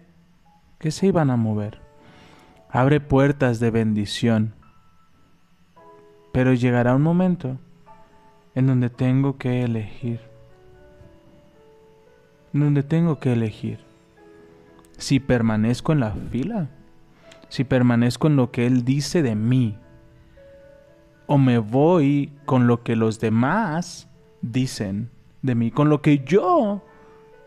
[0.79, 1.81] que se iban a mover.
[2.71, 4.55] Abre puertas de bendición.
[6.33, 7.59] Pero llegará un momento
[8.55, 10.34] en donde tengo que elegir.
[12.55, 13.81] Donde tengo que elegir.
[14.97, 16.71] Si permanezco en la fila.
[17.49, 19.77] Si permanezco en lo que Él dice de mí.
[21.27, 24.09] O me voy con lo que los demás
[24.41, 25.11] dicen
[25.43, 25.73] de mí.
[25.73, 26.85] Con lo que yo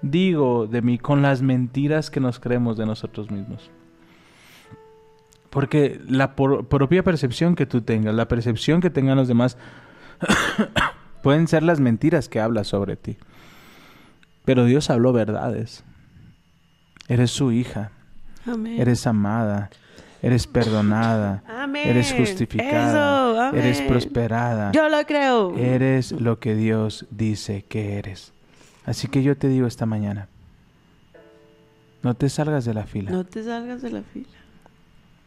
[0.01, 0.97] digo de mí.
[0.97, 3.71] Con las mentiras que nos creemos de nosotros mismos.
[5.49, 9.57] Porque la propia percepción que tú tengas, la percepción que tengan los demás,
[11.23, 13.17] pueden ser las mentiras que hablas sobre ti.
[14.47, 15.83] Pero Dios habló verdades.
[17.09, 17.91] Eres su hija,
[18.45, 18.79] Amén.
[18.79, 19.69] eres amada,
[20.21, 21.85] eres perdonada, Amén.
[21.85, 25.53] eres justificada, Eso, eres prosperada, Yo lo creo.
[25.57, 28.31] eres lo que Dios dice que eres.
[28.85, 30.29] Así que yo te digo esta mañana,
[32.01, 34.27] no te salgas de la fila, No te salgas de la fila.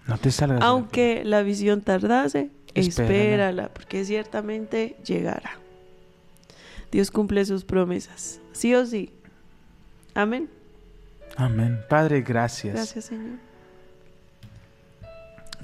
[0.06, 3.12] no te salgas de la Aunque la visión tardase, Espérala.
[3.12, 5.59] espérala, porque ciertamente llegará.
[6.90, 9.12] Dios cumple sus promesas, sí o sí.
[10.14, 10.50] Amén.
[11.36, 11.80] Amén.
[11.88, 12.74] Padre, gracias.
[12.74, 13.38] Gracias, Señor.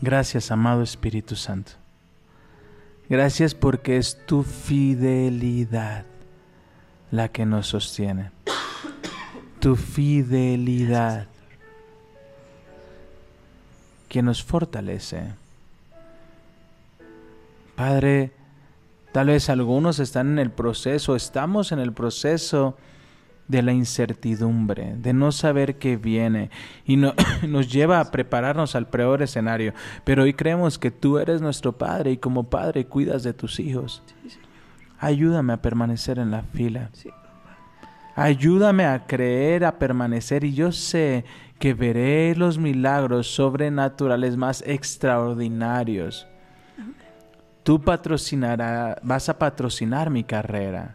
[0.01, 1.73] Gracias, amado Espíritu Santo.
[3.09, 6.05] Gracias porque es tu fidelidad
[7.11, 8.31] la que nos sostiene.
[9.61, 11.27] Tu fidelidad
[14.09, 15.23] que nos fortalece.
[17.75, 18.33] Padre,
[19.17, 22.77] tal vez algunos están en el proceso, estamos en el proceso
[23.49, 26.51] de la incertidumbre, de no saber qué viene
[26.85, 27.15] y no,
[27.49, 29.73] nos lleva a prepararnos al peor escenario.
[30.05, 34.03] Pero hoy creemos que tú eres nuestro Padre y como Padre cuidas de tus hijos.
[34.99, 36.91] Ayúdame a permanecer en la fila.
[38.17, 41.25] Ayúdame a creer, a permanecer y yo sé
[41.59, 46.29] que veré los milagros sobrenaturales más extraordinarios.
[47.67, 50.95] Tú patrocinarás, vas a patrocinar mi carrera.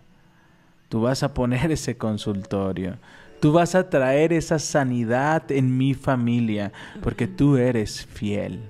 [0.87, 2.95] Tú vas a poner ese consultorio.
[3.41, 6.71] Tú vas a traer esa sanidad en mi familia
[7.03, 8.61] porque tú eres fiel.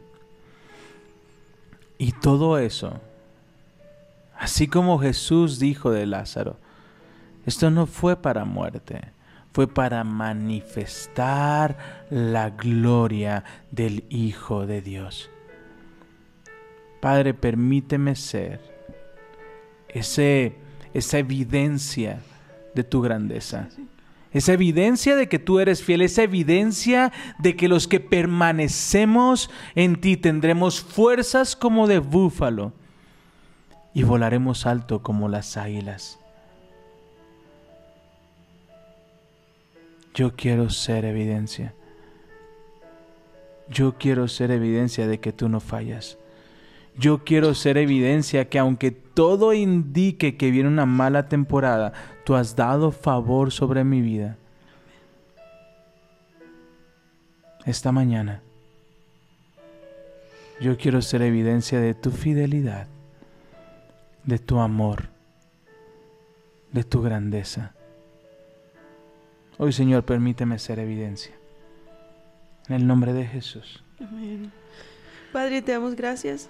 [1.99, 2.99] Y todo eso,
[4.35, 6.57] así como Jesús dijo de Lázaro,
[7.45, 9.11] esto no fue para muerte,
[9.53, 11.77] fue para manifestar
[12.09, 15.30] la gloria del Hijo de Dios.
[17.01, 18.61] Padre, permíteme ser
[19.89, 20.55] ese
[20.93, 22.19] esa evidencia
[22.75, 23.69] de tu grandeza.
[24.33, 29.99] Esa evidencia de que tú eres fiel, esa evidencia de que los que permanecemos en
[29.99, 32.71] ti tendremos fuerzas como de búfalo
[33.93, 36.17] y volaremos alto como las águilas.
[40.13, 41.73] Yo quiero ser evidencia.
[43.69, 46.17] Yo quiero ser evidencia de que tú no fallas.
[46.97, 51.93] Yo quiero ser evidencia que aunque todo indique que viene una mala temporada,
[52.25, 54.37] tú has dado favor sobre mi vida.
[57.65, 58.41] Esta mañana
[60.59, 62.87] yo quiero ser evidencia de tu fidelidad,
[64.23, 65.09] de tu amor,
[66.71, 67.73] de tu grandeza.
[69.57, 71.33] Hoy Señor, permíteme ser evidencia.
[72.67, 73.83] En el nombre de Jesús.
[73.99, 74.51] Amén.
[75.31, 76.49] Padre, te damos gracias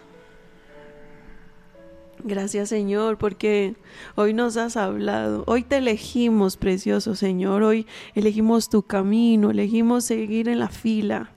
[2.24, 3.76] Gracias Señor, porque
[4.16, 10.48] hoy nos has hablado, hoy te elegimos, precioso Señor, hoy elegimos tu camino, elegimos seguir
[10.48, 11.32] en la fila,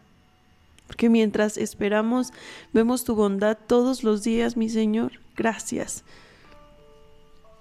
[0.87, 2.33] porque mientras esperamos,
[2.73, 5.13] vemos tu bondad todos los días, mi Señor.
[5.37, 6.05] Gracias.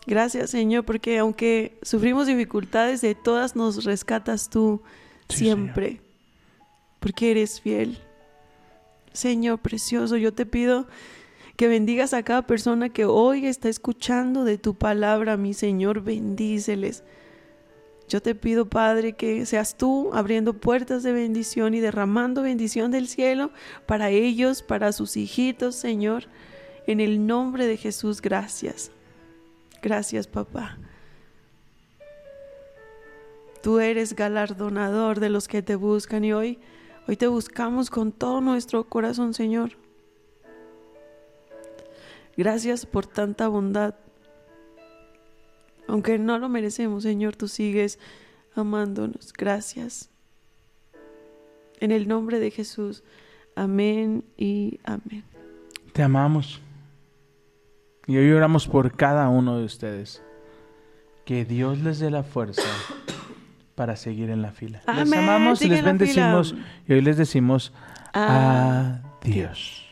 [0.05, 4.81] Gracias Señor, porque aunque sufrimos dificultades, de todas nos rescatas tú
[5.29, 6.01] siempre,
[6.99, 7.97] porque eres fiel.
[9.13, 10.87] Señor precioso, yo te pido
[11.55, 17.03] que bendigas a cada persona que hoy está escuchando de tu palabra, mi Señor, bendíceles.
[18.09, 23.07] Yo te pido, Padre, que seas tú abriendo puertas de bendición y derramando bendición del
[23.07, 23.51] cielo
[23.85, 26.25] para ellos, para sus hijitos, Señor.
[26.85, 28.91] En el nombre de Jesús, gracias.
[29.81, 30.77] Gracias, papá.
[33.61, 36.59] Tú eres galardonador de los que te buscan y hoy,
[37.07, 39.82] hoy te buscamos con todo nuestro corazón, Señor.
[42.37, 43.95] Gracias por tanta bondad.
[45.87, 47.99] Aunque no lo merecemos, Señor, tú sigues
[48.55, 49.33] amándonos.
[49.33, 50.09] Gracias.
[51.79, 53.03] En el nombre de Jesús.
[53.55, 55.23] Amén y amén.
[55.91, 56.61] Te amamos.
[58.07, 60.23] Y hoy oramos por cada uno de ustedes.
[61.25, 62.63] Que Dios les dé la fuerza
[63.75, 64.81] para seguir en la fila.
[64.95, 66.55] Les amamos y les bendecimos.
[66.87, 67.71] Y hoy les decimos
[68.13, 69.82] adiós.